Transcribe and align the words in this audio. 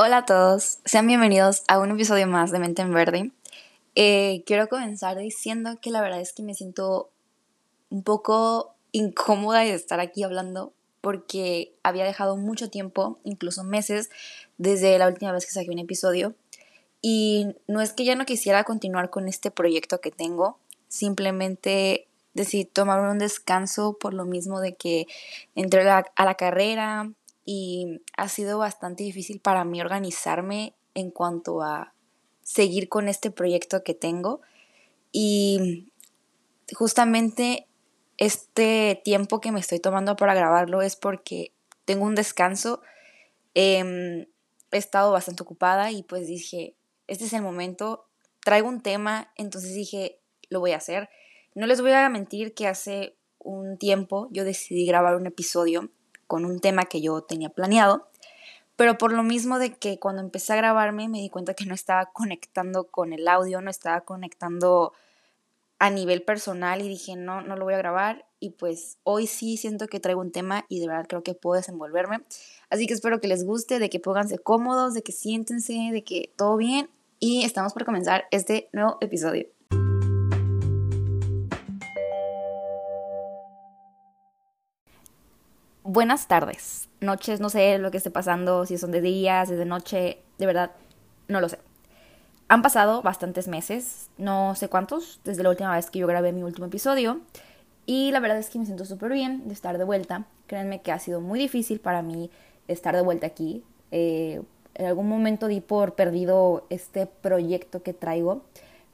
Hola 0.00 0.18
a 0.18 0.26
todos, 0.26 0.78
sean 0.84 1.08
bienvenidos 1.08 1.64
a 1.66 1.80
un 1.80 1.90
episodio 1.90 2.28
más 2.28 2.52
de 2.52 2.60
Mente 2.60 2.82
en 2.82 2.94
Verde. 2.94 3.32
Eh, 3.96 4.44
quiero 4.46 4.68
comenzar 4.68 5.18
diciendo 5.18 5.80
que 5.82 5.90
la 5.90 6.00
verdad 6.00 6.20
es 6.20 6.32
que 6.32 6.44
me 6.44 6.54
siento 6.54 7.10
un 7.90 8.04
poco 8.04 8.76
incómoda 8.92 9.62
de 9.62 9.74
estar 9.74 9.98
aquí 9.98 10.22
hablando 10.22 10.72
porque 11.00 11.72
había 11.82 12.04
dejado 12.04 12.36
mucho 12.36 12.70
tiempo, 12.70 13.18
incluso 13.24 13.64
meses, 13.64 14.08
desde 14.56 14.96
la 15.00 15.08
última 15.08 15.32
vez 15.32 15.44
que 15.44 15.50
saqué 15.50 15.72
un 15.72 15.80
episodio. 15.80 16.36
Y 17.02 17.56
no 17.66 17.80
es 17.80 17.92
que 17.92 18.04
ya 18.04 18.14
no 18.14 18.24
quisiera 18.24 18.62
continuar 18.62 19.10
con 19.10 19.26
este 19.26 19.50
proyecto 19.50 20.00
que 20.00 20.12
tengo, 20.12 20.60
simplemente 20.86 22.06
decidí 22.34 22.66
tomar 22.66 23.00
un 23.00 23.18
descanso 23.18 23.98
por 23.98 24.14
lo 24.14 24.26
mismo 24.26 24.60
de 24.60 24.76
que 24.76 25.08
entré 25.56 25.90
a 25.90 26.24
la 26.24 26.34
carrera, 26.36 27.10
y 27.50 28.02
ha 28.18 28.28
sido 28.28 28.58
bastante 28.58 29.04
difícil 29.04 29.40
para 29.40 29.64
mí 29.64 29.80
organizarme 29.80 30.74
en 30.92 31.10
cuanto 31.10 31.62
a 31.62 31.94
seguir 32.42 32.90
con 32.90 33.08
este 33.08 33.30
proyecto 33.30 33.82
que 33.82 33.94
tengo 33.94 34.42
y 35.12 35.90
justamente 36.74 37.66
este 38.18 39.00
tiempo 39.02 39.40
que 39.40 39.50
me 39.50 39.60
estoy 39.60 39.80
tomando 39.80 40.14
para 40.14 40.34
grabarlo 40.34 40.82
es 40.82 40.96
porque 40.96 41.54
tengo 41.86 42.04
un 42.04 42.14
descanso, 42.14 42.82
em, 43.54 44.26
he 44.70 44.76
estado 44.76 45.10
bastante 45.10 45.42
ocupada 45.42 45.90
y 45.90 46.02
pues 46.02 46.26
dije, 46.26 46.74
este 47.06 47.24
es 47.24 47.32
el 47.32 47.40
momento, 47.40 48.10
traigo 48.44 48.68
un 48.68 48.82
tema, 48.82 49.32
entonces 49.36 49.72
dije, 49.72 50.20
lo 50.50 50.60
voy 50.60 50.72
a 50.72 50.76
hacer. 50.76 51.08
No 51.54 51.66
les 51.66 51.80
voy 51.80 51.92
a 51.92 52.10
mentir 52.10 52.52
que 52.52 52.66
hace 52.66 53.16
un 53.38 53.78
tiempo 53.78 54.28
yo 54.32 54.44
decidí 54.44 54.84
grabar 54.84 55.16
un 55.16 55.26
episodio 55.26 55.88
con 56.28 56.44
un 56.44 56.60
tema 56.60 56.84
que 56.84 57.00
yo 57.00 57.22
tenía 57.22 57.48
planeado, 57.48 58.06
pero 58.76 58.96
por 58.96 59.12
lo 59.12 59.24
mismo 59.24 59.58
de 59.58 59.74
que 59.74 59.98
cuando 59.98 60.22
empecé 60.22 60.52
a 60.52 60.56
grabarme 60.56 61.08
me 61.08 61.18
di 61.18 61.30
cuenta 61.30 61.54
que 61.54 61.66
no 61.66 61.74
estaba 61.74 62.06
conectando 62.12 62.84
con 62.84 63.12
el 63.12 63.26
audio, 63.26 63.60
no 63.60 63.70
estaba 63.70 64.02
conectando 64.02 64.92
a 65.80 65.90
nivel 65.90 66.22
personal 66.22 66.80
y 66.80 66.88
dije, 66.88 67.16
no, 67.16 67.40
no 67.40 67.56
lo 67.56 67.64
voy 67.64 67.74
a 67.74 67.78
grabar 67.78 68.24
y 68.38 68.50
pues 68.50 68.98
hoy 69.02 69.26
sí 69.26 69.56
siento 69.56 69.88
que 69.88 69.98
traigo 69.98 70.20
un 70.20 70.30
tema 70.30 70.64
y 70.68 70.78
de 70.78 70.86
verdad 70.86 71.06
creo 71.08 71.22
que 71.24 71.34
puedo 71.34 71.56
desenvolverme. 71.56 72.20
Así 72.70 72.86
que 72.86 72.94
espero 72.94 73.20
que 73.20 73.26
les 73.26 73.44
guste, 73.44 73.80
de 73.80 73.90
que 73.90 73.98
pónganse 73.98 74.38
cómodos, 74.38 74.94
de 74.94 75.02
que 75.02 75.12
siéntense, 75.12 75.90
de 75.92 76.04
que 76.04 76.32
todo 76.36 76.56
bien 76.56 76.88
y 77.18 77.44
estamos 77.44 77.72
por 77.72 77.84
comenzar 77.84 78.26
este 78.30 78.68
nuevo 78.72 78.98
episodio. 79.00 79.57
Buenas 85.88 86.28
tardes, 86.28 86.90
noches, 87.00 87.40
no 87.40 87.48
sé 87.48 87.78
lo 87.78 87.90
que 87.90 87.96
esté 87.96 88.10
pasando, 88.10 88.66
si 88.66 88.76
son 88.76 88.90
de 88.90 89.00
día, 89.00 89.46
si 89.46 89.52
es 89.54 89.58
de 89.58 89.64
noche, 89.64 90.18
de 90.36 90.44
verdad, 90.44 90.72
no 91.28 91.40
lo 91.40 91.48
sé. 91.48 91.58
Han 92.48 92.60
pasado 92.60 93.00
bastantes 93.00 93.48
meses, 93.48 94.10
no 94.18 94.54
sé 94.54 94.68
cuántos, 94.68 95.20
desde 95.24 95.42
la 95.42 95.48
última 95.48 95.74
vez 95.74 95.90
que 95.90 95.98
yo 95.98 96.06
grabé 96.06 96.32
mi 96.32 96.42
último 96.42 96.66
episodio. 96.66 97.20
Y 97.86 98.10
la 98.12 98.20
verdad 98.20 98.36
es 98.36 98.50
que 98.50 98.58
me 98.58 98.66
siento 98.66 98.84
súper 98.84 99.12
bien 99.12 99.48
de 99.48 99.54
estar 99.54 99.78
de 99.78 99.84
vuelta. 99.84 100.26
Créanme 100.46 100.82
que 100.82 100.92
ha 100.92 100.98
sido 100.98 101.22
muy 101.22 101.38
difícil 101.38 101.80
para 101.80 102.02
mí 102.02 102.30
estar 102.68 102.94
de 102.94 103.00
vuelta 103.00 103.26
aquí. 103.26 103.64
Eh, 103.90 104.42
en 104.74 104.86
algún 104.86 105.08
momento 105.08 105.46
di 105.46 105.62
por 105.62 105.94
perdido 105.94 106.66
este 106.68 107.06
proyecto 107.06 107.82
que 107.82 107.94
traigo. 107.94 108.42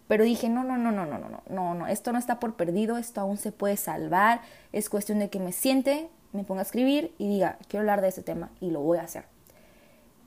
Pero 0.06 0.22
dije, 0.22 0.48
no, 0.48 0.62
no, 0.62 0.78
no, 0.78 0.92
no, 0.92 1.06
no, 1.06 1.18
no, 1.18 1.42
no, 1.48 1.74
no, 1.74 1.86
esto 1.88 2.12
no 2.12 2.18
está 2.18 2.38
por 2.38 2.54
perdido, 2.54 2.98
esto 2.98 3.20
aún 3.20 3.36
se 3.36 3.50
puede 3.50 3.76
salvar. 3.76 4.42
Es 4.72 4.88
cuestión 4.88 5.18
de 5.18 5.28
que 5.28 5.40
me 5.40 5.50
siente, 5.50 6.08
me 6.36 6.44
ponga 6.44 6.60
a 6.60 6.64
escribir 6.64 7.14
y 7.18 7.28
diga, 7.28 7.58
quiero 7.68 7.82
hablar 7.82 8.00
de 8.00 8.08
este 8.08 8.22
tema 8.22 8.50
y 8.60 8.70
lo 8.70 8.80
voy 8.80 8.98
a 8.98 9.02
hacer. 9.02 9.24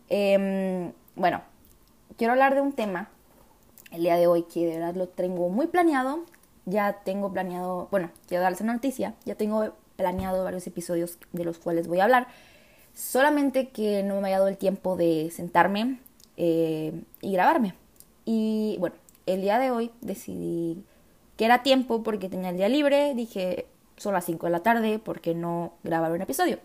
Em, 0.10 0.94
bueno, 1.16 1.42
quiero 2.18 2.34
hablar 2.34 2.56
de 2.56 2.62
un 2.62 2.74
tema 2.74 3.10
el 3.92 4.02
día 4.02 4.16
de 4.16 4.28
hoy 4.28 4.44
que 4.44 4.66
de 4.66 4.78
verdad 4.80 4.96
lo 4.96 5.08
tengo 5.08 5.50
muy 5.50 5.68
planeado. 5.68 6.24
Ya 6.66 7.02
tengo 7.04 7.32
planeado, 7.32 7.88
bueno, 7.92 8.12
quiero 8.28 8.44
darles 8.44 8.62
una 8.62 8.74
noticia, 8.74 9.16
ya 9.26 9.36
tengo 9.36 9.74
planeado 9.96 10.44
varios 10.44 10.68
episodios 10.68 11.18
de 11.32 11.46
los 11.46 11.60
cuales 11.60 11.88
voy 11.88 12.00
a 12.00 12.06
hablar. 12.06 12.28
Solamente 12.94 13.70
que 13.70 14.04
no 14.04 14.20
me 14.22 14.28
haya 14.28 14.40
dado 14.40 14.50
el 14.50 14.58
tiempo 14.58 14.98
de 14.98 15.30
sentarme 15.32 16.00
eh, 16.36 17.04
y 17.22 17.32
grabarme. 17.32 17.76
Y 18.26 18.76
bueno, 18.80 18.96
el 19.26 19.42
día 19.42 19.60
de 19.60 19.72
hoy 19.72 19.92
decidí 20.02 20.84
que 21.38 21.46
era 21.46 21.64
tiempo 21.64 22.04
porque 22.04 22.28
tenía 22.28 22.50
el 22.50 22.58
día 22.58 22.68
libre. 22.68 23.14
Dije, 23.16 23.68
son 23.98 24.14
las 24.14 24.26
5 24.26 24.46
de 24.46 24.52
la 24.52 24.62
tarde, 24.62 25.00
porque 25.00 25.36
no 25.36 25.74
grabar 25.84 26.12
un 26.12 26.22
episodio? 26.22 26.60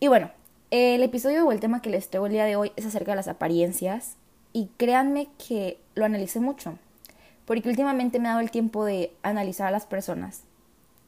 Y 0.00 0.08
bueno, 0.08 0.30
el 0.70 1.02
episodio 1.02 1.46
o 1.46 1.52
el 1.52 1.60
tema 1.60 1.82
que 1.82 1.90
les 1.90 2.08
traigo 2.08 2.26
el 2.26 2.32
día 2.32 2.44
de 2.44 2.56
hoy 2.56 2.72
es 2.76 2.86
acerca 2.86 3.12
de 3.12 3.16
las 3.16 3.28
apariencias 3.28 4.16
y 4.52 4.70
créanme 4.76 5.28
que 5.46 5.80
lo 5.94 6.04
analicé 6.04 6.40
mucho, 6.40 6.78
porque 7.44 7.68
últimamente 7.68 8.18
me 8.18 8.28
ha 8.28 8.32
dado 8.32 8.40
el 8.40 8.50
tiempo 8.50 8.84
de 8.84 9.12
analizar 9.22 9.66
a 9.66 9.70
las 9.70 9.86
personas 9.86 10.44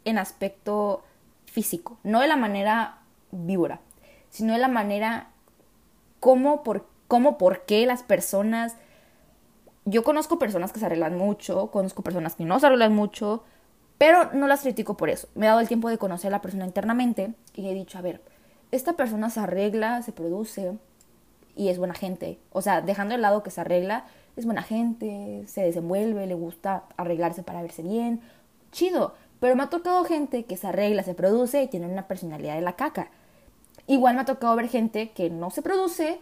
en 0.04 0.18
aspecto 0.18 1.02
físico, 1.46 1.98
no 2.02 2.20
de 2.20 2.28
la 2.28 2.36
manera 2.36 2.98
víbora, 3.30 3.80
sino 4.30 4.52
de 4.52 4.58
la 4.58 4.68
manera 4.68 5.28
cómo, 6.20 6.62
por, 6.62 6.86
cómo, 7.08 7.38
por 7.38 7.64
qué 7.64 7.86
las 7.86 8.02
personas... 8.02 8.76
Yo 9.84 10.02
conozco 10.02 10.38
personas 10.38 10.72
que 10.72 10.80
se 10.80 10.86
arreglan 10.86 11.16
mucho, 11.16 11.70
conozco 11.70 12.02
personas 12.02 12.34
que 12.34 12.44
no 12.44 12.58
se 12.58 12.66
arreglan 12.66 12.94
mucho, 12.94 13.44
pero 13.98 14.32
no 14.32 14.46
las 14.46 14.62
critico 14.62 14.96
por 14.96 15.10
eso. 15.10 15.28
Me 15.34 15.46
he 15.46 15.48
dado 15.48 15.60
el 15.60 15.68
tiempo 15.68 15.88
de 15.88 15.98
conocer 15.98 16.28
a 16.28 16.32
la 16.32 16.42
persona 16.42 16.66
internamente 16.66 17.32
y 17.54 17.68
he 17.68 17.74
dicho, 17.74 17.98
a 17.98 18.02
ver, 18.02 18.20
esta 18.70 18.94
persona 18.94 19.30
se 19.30 19.40
arregla, 19.40 20.02
se 20.02 20.12
produce 20.12 20.76
y 21.54 21.68
es 21.68 21.78
buena 21.78 21.94
gente. 21.94 22.38
O 22.52 22.62
sea, 22.62 22.82
dejando 22.82 23.14
de 23.14 23.20
lado 23.20 23.42
que 23.42 23.50
se 23.50 23.60
arregla, 23.60 24.04
es 24.36 24.44
buena 24.44 24.62
gente, 24.62 25.44
se 25.46 25.62
desenvuelve, 25.62 26.26
le 26.26 26.34
gusta 26.34 26.84
arreglarse 26.96 27.42
para 27.42 27.62
verse 27.62 27.82
bien. 27.82 28.20
Chido. 28.72 29.14
Pero 29.40 29.56
me 29.56 29.62
ha 29.62 29.70
tocado 29.70 30.04
gente 30.04 30.44
que 30.44 30.56
se 30.56 30.66
arregla, 30.66 31.02
se 31.02 31.14
produce 31.14 31.62
y 31.62 31.68
tiene 31.68 31.86
una 31.86 32.08
personalidad 32.08 32.54
de 32.54 32.62
la 32.62 32.74
caca. 32.74 33.10
Igual 33.86 34.14
me 34.14 34.22
ha 34.22 34.24
tocado 34.24 34.56
ver 34.56 34.68
gente 34.68 35.10
que 35.10 35.30
no 35.30 35.50
se 35.50 35.62
produce, 35.62 36.18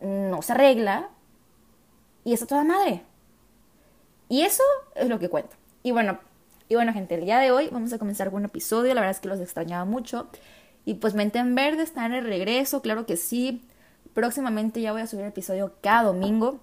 no 0.00 0.42
se 0.42 0.52
arregla 0.52 1.08
y 2.24 2.32
está 2.32 2.46
toda 2.46 2.64
madre. 2.64 3.02
Y 4.28 4.42
eso 4.42 4.62
es 4.94 5.08
lo 5.08 5.18
que 5.18 5.28
cuento. 5.28 5.56
Y 5.82 5.92
bueno, 5.92 6.18
y 6.68 6.74
bueno, 6.74 6.92
gente, 6.92 7.14
el 7.14 7.24
día 7.24 7.38
de 7.38 7.52
hoy 7.52 7.68
vamos 7.70 7.92
a 7.92 7.98
comenzar 7.98 8.30
con 8.30 8.40
un 8.40 8.46
episodio. 8.46 8.92
La 8.94 9.00
verdad 9.00 9.16
es 9.16 9.20
que 9.20 9.28
los 9.28 9.40
extrañaba 9.40 9.84
mucho. 9.84 10.28
Y 10.84 10.94
pues 10.94 11.14
Mente 11.14 11.38
en 11.38 11.54
Verde 11.54 11.82
está 11.82 12.06
en 12.06 12.14
el 12.14 12.24
regreso, 12.24 12.82
claro 12.82 13.06
que 13.06 13.16
sí. 13.16 13.62
Próximamente 14.14 14.80
ya 14.80 14.92
voy 14.92 15.02
a 15.02 15.06
subir 15.06 15.24
el 15.24 15.30
episodio 15.30 15.74
cada 15.80 16.04
domingo. 16.04 16.60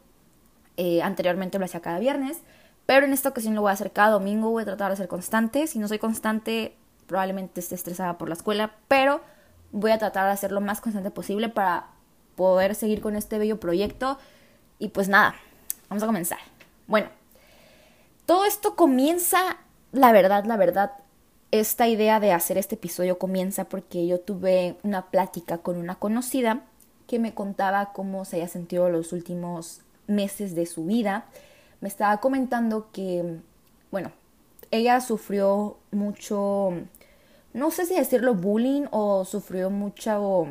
Eh, 0.75 1.01
anteriormente 1.01 1.57
lo 1.57 1.65
hacía 1.65 1.81
cada 1.81 1.99
viernes. 1.99 2.41
Pero 2.85 3.05
en 3.05 3.13
esta 3.13 3.29
ocasión 3.29 3.55
lo 3.55 3.61
voy 3.61 3.69
a 3.69 3.73
hacer 3.73 3.91
cada 3.91 4.11
domingo. 4.11 4.49
Voy 4.49 4.63
a 4.63 4.65
tratar 4.65 4.91
de 4.91 4.97
ser 4.97 5.07
constante. 5.07 5.67
Si 5.67 5.79
no 5.79 5.87
soy 5.87 5.99
constante, 5.99 6.75
probablemente 7.07 7.61
esté 7.61 7.75
estresada 7.75 8.17
por 8.17 8.27
la 8.27 8.35
escuela. 8.35 8.75
Pero 8.89 9.21
voy 9.71 9.91
a 9.91 9.99
tratar 9.99 10.25
de 10.25 10.31
hacer 10.31 10.51
lo 10.51 10.59
más 10.59 10.81
constante 10.81 11.11
posible 11.11 11.47
para 11.47 11.87
poder 12.35 12.75
seguir 12.75 12.99
con 12.99 13.15
este 13.15 13.37
bello 13.37 13.57
proyecto. 13.59 14.17
Y 14.79 14.89
pues 14.89 15.07
nada, 15.07 15.35
vamos 15.87 16.03
a 16.03 16.07
comenzar. 16.07 16.39
Bueno, 16.87 17.07
todo 18.25 18.45
esto 18.45 18.75
comienza 18.75 19.57
la 19.93 20.11
verdad, 20.11 20.43
la 20.45 20.57
verdad, 20.57 20.91
esta 21.51 21.87
idea 21.87 22.19
de 22.19 22.31
hacer 22.31 22.57
este 22.57 22.75
episodio 22.75 23.19
comienza 23.19 23.65
porque 23.65 24.07
yo 24.07 24.19
tuve 24.19 24.75
una 24.83 25.05
plática 25.11 25.59
con 25.59 25.77
una 25.77 25.95
conocida 25.95 26.63
que 27.07 27.19
me 27.19 27.35
contaba 27.35 27.93
cómo 27.93 28.25
se 28.25 28.37
había 28.37 28.47
sentido 28.47 28.89
los 28.89 29.13
últimos 29.13 29.81
meses 30.07 30.55
de 30.55 30.65
su 30.65 30.85
vida. 30.85 31.25
Me 31.79 31.87
estaba 31.87 32.17
comentando 32.17 32.89
que, 32.91 33.37
bueno, 33.91 34.11
ella 34.71 34.99
sufrió 34.99 35.77
mucho, 35.91 36.71
no 37.53 37.69
sé 37.69 37.85
si 37.85 37.93
decirlo 37.93 38.33
bullying 38.33 38.87
o 38.89 39.23
sufrió 39.23 39.69
mucho 39.69 40.47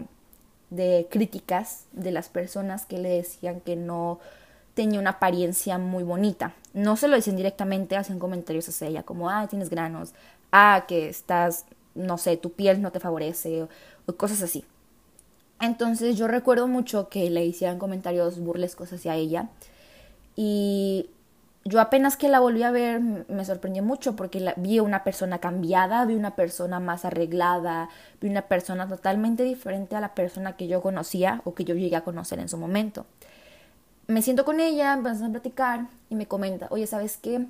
de 0.70 1.08
críticas 1.10 1.86
de 1.90 2.12
las 2.12 2.28
personas 2.28 2.86
que 2.86 2.98
le 2.98 3.08
decían 3.08 3.60
que 3.60 3.74
no 3.74 4.20
tenía 4.74 5.00
una 5.00 5.10
apariencia 5.10 5.78
muy 5.78 6.02
bonita. 6.02 6.54
No 6.74 6.96
se 6.96 7.08
lo 7.08 7.16
dicen 7.16 7.36
directamente, 7.36 7.96
hacen 7.96 8.18
comentarios 8.18 8.68
hacia 8.68 8.88
ella 8.88 9.02
como, 9.02 9.28
ah, 9.30 9.46
tienes 9.48 9.70
granos, 9.70 10.14
ah, 10.50 10.84
que 10.88 11.08
estás, 11.08 11.66
no 11.94 12.18
sé, 12.18 12.36
tu 12.36 12.52
piel 12.52 12.80
no 12.80 12.92
te 12.92 13.00
favorece, 13.00 13.62
o, 13.62 13.68
cosas 14.16 14.42
así. 14.42 14.64
Entonces 15.60 16.16
yo 16.16 16.26
recuerdo 16.28 16.66
mucho 16.66 17.08
que 17.08 17.30
le 17.30 17.44
hicieran 17.44 17.78
comentarios 17.78 18.40
burlescos 18.40 18.92
hacia 18.92 19.14
ella 19.14 19.48
y 20.34 21.08
yo 21.64 21.80
apenas 21.80 22.16
que 22.16 22.28
la 22.28 22.40
volví 22.40 22.64
a 22.64 22.72
ver 22.72 23.00
me 23.00 23.44
sorprendió 23.44 23.84
mucho 23.84 24.16
porque 24.16 24.40
la, 24.40 24.54
vi 24.56 24.80
una 24.80 25.04
persona 25.04 25.38
cambiada, 25.38 26.04
vi 26.04 26.14
una 26.14 26.34
persona 26.34 26.80
más 26.80 27.04
arreglada, 27.04 27.90
vi 28.20 28.28
una 28.28 28.42
persona 28.42 28.88
totalmente 28.88 29.44
diferente 29.44 29.94
a 29.94 30.00
la 30.00 30.14
persona 30.14 30.56
que 30.56 30.66
yo 30.66 30.82
conocía 30.82 31.42
o 31.44 31.54
que 31.54 31.64
yo 31.64 31.76
llegué 31.76 31.94
a 31.94 32.02
conocer 32.02 32.40
en 32.40 32.48
su 32.48 32.58
momento 32.58 33.06
me 34.12 34.22
siento 34.22 34.44
con 34.44 34.60
ella, 34.60 34.92
empezamos 34.92 35.28
a 35.28 35.32
platicar 35.32 35.86
y 36.08 36.14
me 36.14 36.26
comenta, 36.26 36.66
oye, 36.70 36.86
¿sabes 36.86 37.16
qué? 37.16 37.46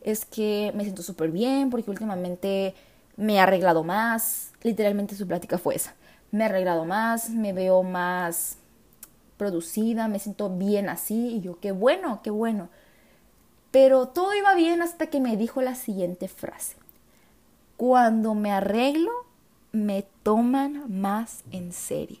Es 0.00 0.24
que 0.24 0.72
me 0.74 0.84
siento 0.84 1.02
súper 1.02 1.30
bien 1.30 1.70
porque 1.70 1.90
últimamente 1.90 2.74
me 3.16 3.34
he 3.34 3.40
arreglado 3.40 3.82
más. 3.82 4.52
Literalmente 4.62 5.16
su 5.16 5.26
plática 5.26 5.58
fue 5.58 5.74
esa. 5.74 5.94
Me 6.30 6.44
he 6.44 6.46
arreglado 6.46 6.84
más, 6.84 7.30
me 7.30 7.52
veo 7.52 7.82
más, 7.82 8.58
producida, 9.36 10.08
me 10.08 10.18
siento 10.18 10.50
bien 10.50 10.88
así. 10.88 11.36
Y 11.36 11.40
yo, 11.40 11.58
qué 11.60 11.72
bueno, 11.72 12.20
qué 12.22 12.30
bueno. 12.30 12.68
Pero 13.70 14.08
todo 14.08 14.34
iba 14.34 14.54
bien 14.54 14.82
hasta 14.82 15.08
que 15.08 15.20
me 15.20 15.36
dijo 15.36 15.60
la 15.60 15.74
siguiente 15.74 16.28
frase. 16.28 16.76
Cuando 17.76 18.34
me 18.34 18.52
arreglo, 18.52 19.10
me 19.72 20.06
toman 20.22 20.84
más 21.00 21.42
en 21.50 21.72
serio. 21.72 22.20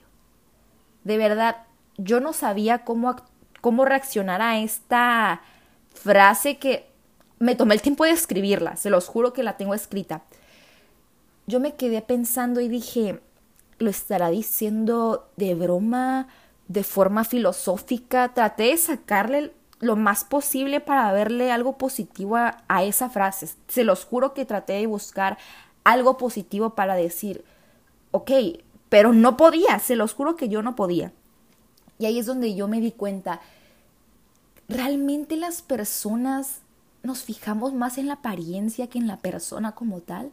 De 1.04 1.16
verdad, 1.16 1.56
yo 1.96 2.20
no 2.20 2.32
sabía 2.32 2.84
cómo, 2.84 3.16
cómo 3.66 3.84
reaccionar 3.84 4.42
a 4.42 4.60
esta 4.60 5.40
frase 5.92 6.56
que 6.56 6.88
me 7.40 7.56
tomé 7.56 7.74
el 7.74 7.82
tiempo 7.82 8.04
de 8.04 8.12
escribirla, 8.12 8.76
se 8.76 8.90
los 8.90 9.08
juro 9.08 9.32
que 9.32 9.42
la 9.42 9.56
tengo 9.56 9.74
escrita. 9.74 10.22
Yo 11.48 11.58
me 11.58 11.74
quedé 11.74 12.00
pensando 12.00 12.60
y 12.60 12.68
dije, 12.68 13.18
¿lo 13.80 13.90
estará 13.90 14.30
diciendo 14.30 15.28
de 15.34 15.56
broma, 15.56 16.28
de 16.68 16.84
forma 16.84 17.24
filosófica? 17.24 18.34
Traté 18.34 18.66
de 18.66 18.76
sacarle 18.76 19.52
lo 19.80 19.96
más 19.96 20.22
posible 20.22 20.78
para 20.78 21.10
verle 21.10 21.50
algo 21.50 21.76
positivo 21.76 22.36
a, 22.36 22.62
a 22.68 22.84
esa 22.84 23.10
frase. 23.10 23.48
Se 23.66 23.82
los 23.82 24.04
juro 24.04 24.32
que 24.32 24.44
traté 24.44 24.74
de 24.74 24.86
buscar 24.86 25.38
algo 25.82 26.18
positivo 26.18 26.76
para 26.76 26.94
decir, 26.94 27.44
ok, 28.12 28.30
pero 28.90 29.12
no 29.12 29.36
podía, 29.36 29.80
se 29.80 29.96
los 29.96 30.14
juro 30.14 30.36
que 30.36 30.48
yo 30.48 30.62
no 30.62 30.76
podía. 30.76 31.10
Y 31.98 32.06
ahí 32.06 32.18
es 32.18 32.26
donde 32.26 32.54
yo 32.54 32.68
me 32.68 32.80
di 32.80 32.92
cuenta, 32.92 33.40
realmente 34.68 35.36
las 35.36 35.62
personas 35.62 36.60
nos 37.02 37.22
fijamos 37.22 37.72
más 37.72 37.98
en 37.98 38.08
la 38.08 38.14
apariencia 38.14 38.88
que 38.88 38.98
en 38.98 39.06
la 39.06 39.18
persona 39.18 39.72
como 39.72 40.00
tal. 40.00 40.32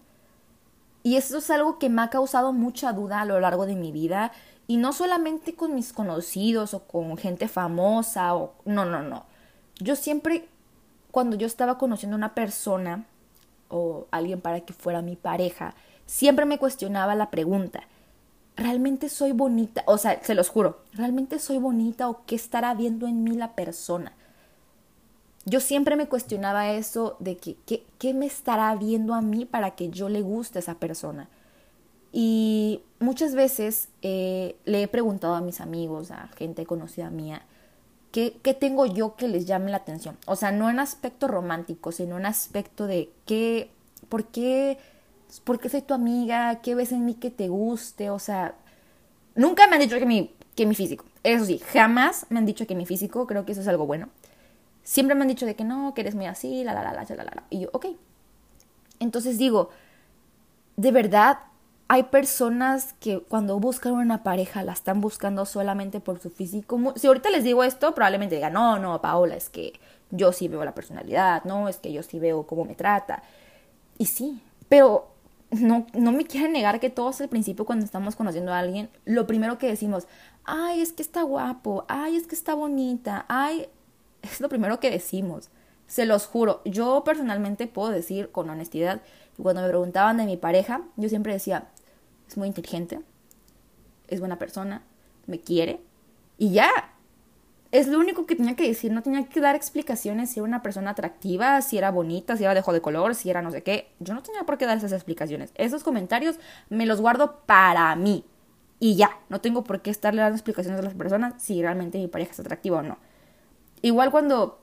Y 1.03 1.17
eso 1.17 1.37
es 1.37 1.49
algo 1.49 1.79
que 1.79 1.89
me 1.89 2.01
ha 2.01 2.09
causado 2.09 2.53
mucha 2.53 2.93
duda 2.93 3.21
a 3.21 3.25
lo 3.25 3.39
largo 3.39 3.65
de 3.65 3.75
mi 3.75 3.91
vida. 3.91 4.31
Y 4.67 4.77
no 4.77 4.93
solamente 4.93 5.53
con 5.53 5.75
mis 5.75 5.93
conocidos 5.93 6.73
o 6.73 6.83
con 6.83 7.17
gente 7.17 7.47
famosa 7.47 8.35
o... 8.35 8.53
No, 8.65 8.85
no, 8.85 9.03
no. 9.03 9.25
Yo 9.79 9.95
siempre, 9.95 10.47
cuando 11.11 11.35
yo 11.35 11.45
estaba 11.45 11.77
conociendo 11.77 12.15
a 12.15 12.17
una 12.17 12.33
persona 12.33 13.05
o 13.69 14.07
alguien 14.11 14.39
para 14.39 14.61
que 14.61 14.73
fuera 14.73 15.01
mi 15.01 15.15
pareja, 15.15 15.75
siempre 16.05 16.45
me 16.45 16.57
cuestionaba 16.57 17.15
la 17.15 17.29
pregunta, 17.29 17.83
¿realmente 18.55 19.09
soy 19.09 19.31
bonita? 19.31 19.83
O 19.85 19.97
sea, 19.97 20.21
se 20.23 20.35
los 20.35 20.49
juro, 20.49 20.79
¿realmente 20.93 21.39
soy 21.39 21.57
bonita 21.57 22.09
o 22.09 22.25
qué 22.25 22.35
estará 22.35 22.73
viendo 22.73 23.07
en 23.07 23.23
mí 23.23 23.35
la 23.35 23.55
persona? 23.55 24.13
Yo 25.45 25.59
siempre 25.59 25.95
me 25.95 26.07
cuestionaba 26.07 26.71
eso 26.71 27.17
de 27.19 27.37
que 27.37 27.57
qué 27.97 28.13
me 28.13 28.25
estará 28.25 28.73
viendo 28.75 29.13
a 29.13 29.21
mí 29.21 29.45
para 29.45 29.71
que 29.71 29.89
yo 29.89 30.07
le 30.07 30.21
guste 30.21 30.59
a 30.59 30.61
esa 30.61 30.75
persona. 30.75 31.29
Y 32.15 32.83
muchas 32.99 33.33
veces 33.33 33.89
eh, 34.03 34.55
le 34.65 34.83
he 34.83 34.87
preguntado 34.87 35.33
a 35.33 35.41
mis 35.41 35.59
amigos, 35.59 36.11
a 36.11 36.27
gente 36.37 36.63
conocida 36.67 37.09
mía, 37.09 37.41
¿qué, 38.11 38.37
¿qué, 38.43 38.53
tengo 38.53 38.85
yo 38.85 39.15
que 39.15 39.27
les 39.27 39.47
llame 39.47 39.71
la 39.71 39.77
atención? 39.77 40.19
O 40.27 40.35
sea, 40.35 40.51
no 40.51 40.69
en 40.69 40.79
aspecto 40.79 41.27
romántico, 41.27 41.91
sino 41.91 42.19
en 42.19 42.27
aspecto 42.27 42.85
de 42.85 43.09
qué, 43.25 43.71
por 44.09 44.25
qué 44.25 44.77
¿por 45.39 45.59
qué 45.59 45.69
soy 45.69 45.81
tu 45.81 45.93
amiga? 45.93 46.61
¿Qué 46.61 46.75
ves 46.75 46.91
en 46.91 47.05
mí 47.05 47.15
que 47.15 47.31
te 47.31 47.47
guste? 47.47 48.09
O 48.09 48.19
sea, 48.19 48.55
nunca 49.35 49.67
me 49.67 49.75
han 49.75 49.81
dicho 49.81 49.97
que 49.97 50.05
mi, 50.05 50.33
que 50.55 50.65
mi 50.65 50.75
físico. 50.75 51.05
Eso 51.23 51.45
sí, 51.45 51.59
jamás 51.59 52.25
me 52.29 52.39
han 52.39 52.45
dicho 52.45 52.67
que 52.67 52.75
mi 52.75 52.85
físico, 52.85 53.27
creo 53.27 53.45
que 53.45 53.53
eso 53.53 53.61
es 53.61 53.67
algo 53.67 53.85
bueno. 53.85 54.09
Siempre 54.83 55.15
me 55.15 55.21
han 55.21 55.29
dicho 55.29 55.45
de 55.45 55.55
que 55.55 55.63
no, 55.63 55.93
que 55.93 56.01
eres 56.01 56.15
muy 56.15 56.25
así, 56.25 56.63
la, 56.63 56.73
la, 56.73 56.83
la, 56.83 56.93
la, 56.93 57.03
la, 57.03 57.15
la, 57.15 57.23
la. 57.23 57.43
Y 57.49 57.61
yo, 57.61 57.69
ok. 57.71 57.87
Entonces 58.99 59.37
digo, 59.37 59.69
de 60.75 60.91
verdad, 60.91 61.39
hay 61.87 62.03
personas 62.03 62.93
que 62.99 63.19
cuando 63.19 63.59
buscan 63.59 63.93
una 63.93 64.23
pareja 64.23 64.63
la 64.63 64.73
están 64.73 64.99
buscando 64.99 65.45
solamente 65.45 65.99
por 65.99 66.19
su 66.19 66.29
físico. 66.29 66.93
Si 66.95 67.07
ahorita 67.07 67.29
les 67.29 67.43
digo 67.43 67.63
esto, 67.63 67.93
probablemente 67.93 68.35
digan, 68.35 68.53
no, 68.53 68.79
no, 68.79 69.01
Paola, 69.01 69.35
es 69.35 69.49
que 69.49 69.79
yo 70.11 70.31
sí 70.31 70.47
veo 70.47 70.65
la 70.65 70.75
personalidad, 70.75 71.43
no, 71.45 71.69
es 71.69 71.77
que 71.77 71.93
yo 71.93 72.03
sí 72.03 72.19
veo 72.19 72.45
cómo 72.45 72.65
me 72.65 72.75
trata. 72.75 73.23
Y 73.97 74.07
sí, 74.07 74.41
pero 74.69 75.12
no, 75.59 75.87
no 75.93 76.11
me 76.11 76.25
quieren 76.25 76.51
negar 76.51 76.79
que 76.79 76.89
todos 76.89 77.21
al 77.21 77.29
principio 77.29 77.65
cuando 77.65 77.85
estamos 77.85 78.15
conociendo 78.15 78.53
a 78.53 78.59
alguien, 78.59 78.89
lo 79.05 79.27
primero 79.27 79.57
que 79.57 79.67
decimos, 79.67 80.07
ay, 80.43 80.81
es 80.81 80.93
que 80.93 81.01
está 81.01 81.23
guapo, 81.23 81.85
ay, 81.87 82.15
es 82.15 82.27
que 82.27 82.35
está 82.35 82.53
bonita, 82.53 83.25
ay, 83.27 83.67
es 84.21 84.41
lo 84.41 84.49
primero 84.49 84.79
que 84.79 84.91
decimos. 84.91 85.49
Se 85.87 86.05
los 86.05 86.25
juro, 86.25 86.61
yo 86.65 87.03
personalmente 87.03 87.67
puedo 87.67 87.89
decir 87.89 88.31
con 88.31 88.49
honestidad, 88.49 89.01
cuando 89.41 89.61
me 89.61 89.69
preguntaban 89.69 90.17
de 90.17 90.25
mi 90.25 90.37
pareja, 90.37 90.81
yo 90.95 91.09
siempre 91.09 91.33
decía, 91.33 91.67
es 92.27 92.37
muy 92.37 92.47
inteligente, 92.47 92.99
es 94.07 94.19
buena 94.19 94.39
persona, 94.39 94.83
me 95.27 95.39
quiere, 95.39 95.81
y 96.37 96.51
ya, 96.51 96.92
es 97.73 97.87
lo 97.87 97.97
único 97.97 98.27
que 98.27 98.35
tenía 98.35 98.55
que 98.55 98.67
decir, 98.67 98.91
no 98.91 99.01
tenía 99.01 99.25
que 99.25 99.41
dar 99.41 99.55
explicaciones 99.55 100.29
si 100.29 100.39
era 100.39 100.47
una 100.47 100.61
persona 100.61 100.91
atractiva, 100.91 101.59
si 101.63 101.79
era 101.79 101.89
bonita, 101.89 102.37
si 102.37 102.43
era 102.43 102.53
de 102.53 102.59
ojo 102.59 102.71
de 102.71 102.81
color, 102.81 103.15
si 103.15 103.31
era 103.31 103.41
no 103.41 103.49
sé 103.49 103.63
qué. 103.63 103.89
Yo 103.99 104.13
no 104.13 104.21
tenía 104.21 104.43
por 104.43 104.59
qué 104.59 104.67
dar 104.67 104.77
esas 104.77 104.91
explicaciones. 104.91 105.51
Esos 105.55 105.83
comentarios 105.83 106.35
me 106.69 106.85
los 106.85 107.01
guardo 107.01 107.39
para 107.47 107.95
mí. 107.95 108.25
Y 108.79 108.95
ya, 108.95 109.17
no 109.27 109.41
tengo 109.41 109.63
por 109.63 109.81
qué 109.81 109.89
estarle 109.89 110.21
dando 110.21 110.35
explicaciones 110.35 110.81
a 110.81 110.83
las 110.83 110.93
personas 110.93 111.41
si 111.41 111.63
realmente 111.63 111.97
mi 111.97 112.07
pareja 112.07 112.33
es 112.33 112.39
atractiva 112.39 112.77
o 112.77 112.83
no. 112.83 112.99
Igual 113.81 114.11
cuando 114.11 114.59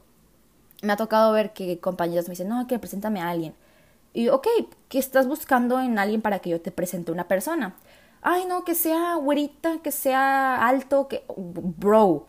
me 0.83 0.93
ha 0.93 0.97
tocado 0.97 1.33
ver 1.33 1.53
que 1.53 1.81
compañeros 1.81 2.29
me 2.29 2.35
dicen, 2.35 2.49
no, 2.49 2.65
que 2.69 2.79
preséntame 2.79 3.21
a 3.21 3.29
alguien. 3.29 3.55
Y 4.13 4.29
ok, 4.29 4.47
¿qué 4.89 5.01
estás 5.01 5.27
buscando 5.27 5.81
en 5.81 5.99
alguien 5.99 6.23
para 6.23 6.39
que 6.39 6.51
yo 6.51 6.61
te 6.61 6.71
presente 6.71 7.11
una 7.11 7.27
persona? 7.27 7.75
Ay, 8.23 8.45
no, 8.47 8.65
que 8.65 8.77
sea 8.77 9.17
güerita, 9.17 9.79
que 9.83 9.91
sea 9.91 10.65
alto, 10.69 11.09
que... 11.09 11.25
Bro, 11.37 12.29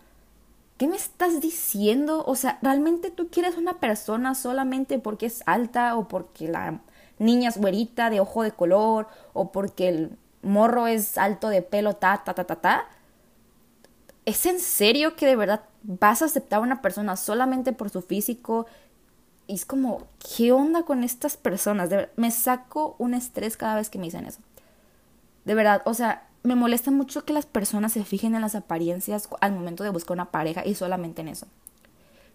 ¿qué 0.82 0.88
me 0.88 0.96
estás 0.96 1.42
diciendo? 1.42 2.24
O 2.26 2.36
sea, 2.36 2.58
¿realmente 2.64 3.12
tú 3.12 3.30
quieres 3.30 3.56
una 3.56 3.80
persona 3.80 4.34
solamente 4.34 4.98
porque 4.98 5.28
es 5.28 5.44
alta 5.46 5.96
o 5.96 6.08
porque 6.08 6.48
la 6.48 6.82
niña 7.20 7.50
es 7.50 7.60
güerita 7.60 8.10
de 8.10 8.20
ojo 8.20 8.42
de 8.42 8.52
color 8.52 9.08
o 9.34 9.52
porque 9.52 9.90
el 9.90 10.18
morro 10.42 10.88
es 10.88 11.20
alto 11.20 11.50
de 11.50 11.62
pelo, 11.62 11.98
ta, 11.98 12.24
ta, 12.26 12.34
ta, 12.34 12.46
ta, 12.46 12.56
ta? 12.56 12.86
¿Es 14.26 14.48
en 14.48 14.60
serio 14.60 15.16
que 15.16 15.28
de 15.28 15.36
verdad 15.36 15.66
vas 15.84 16.24
a 16.24 16.26
aceptar 16.26 16.58
a 16.58 16.64
una 16.64 16.82
persona 16.82 17.16
solamente 17.16 17.74
por 17.74 17.92
su 17.92 18.02
físico? 18.02 18.66
Y 19.46 19.54
es 19.54 19.66
como, 19.66 20.08
¿qué 20.36 20.52
onda 20.52 20.82
con 20.82 21.04
estas 21.04 21.38
personas? 21.38 21.92
me 22.16 22.32
saco 22.32 22.96
un 22.98 23.14
estrés 23.14 23.56
cada 23.56 23.76
vez 23.76 23.92
que 23.92 24.00
me 24.00 24.06
dicen 24.06 24.26
eso. 24.26 24.40
De 25.46 25.54
verdad, 25.54 25.84
o 25.86 25.94
sea, 25.94 26.28
me 26.44 26.56
molesta 26.56 26.92
mucho 26.92 27.24
que 27.24 27.34
las 27.34 27.46
personas 27.46 27.94
se 27.94 28.04
fijen 28.04 28.36
en 28.36 28.42
las 28.42 28.56
apariencias 28.56 29.30
al 29.42 29.52
momento 29.52 29.84
de 29.84 29.92
buscar 29.92 30.16
una 30.16 30.32
pareja 30.32 30.66
y 30.66 30.76
solamente 30.76 31.22
en 31.22 31.28
eso. 31.28 31.48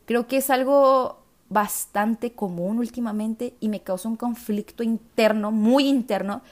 Creo 0.04 0.26
que 0.28 0.37
es 0.37 0.50
algo 0.50 1.19
bastante 1.49 2.33
común 2.33 2.78
últimamente 2.78 3.54
y 3.61 3.69
me 3.69 3.81
causa 3.81 4.09
un 4.09 4.16
conflicto 4.16 4.83
interno, 4.83 5.50
muy 5.50 5.88
interno. 5.88 6.42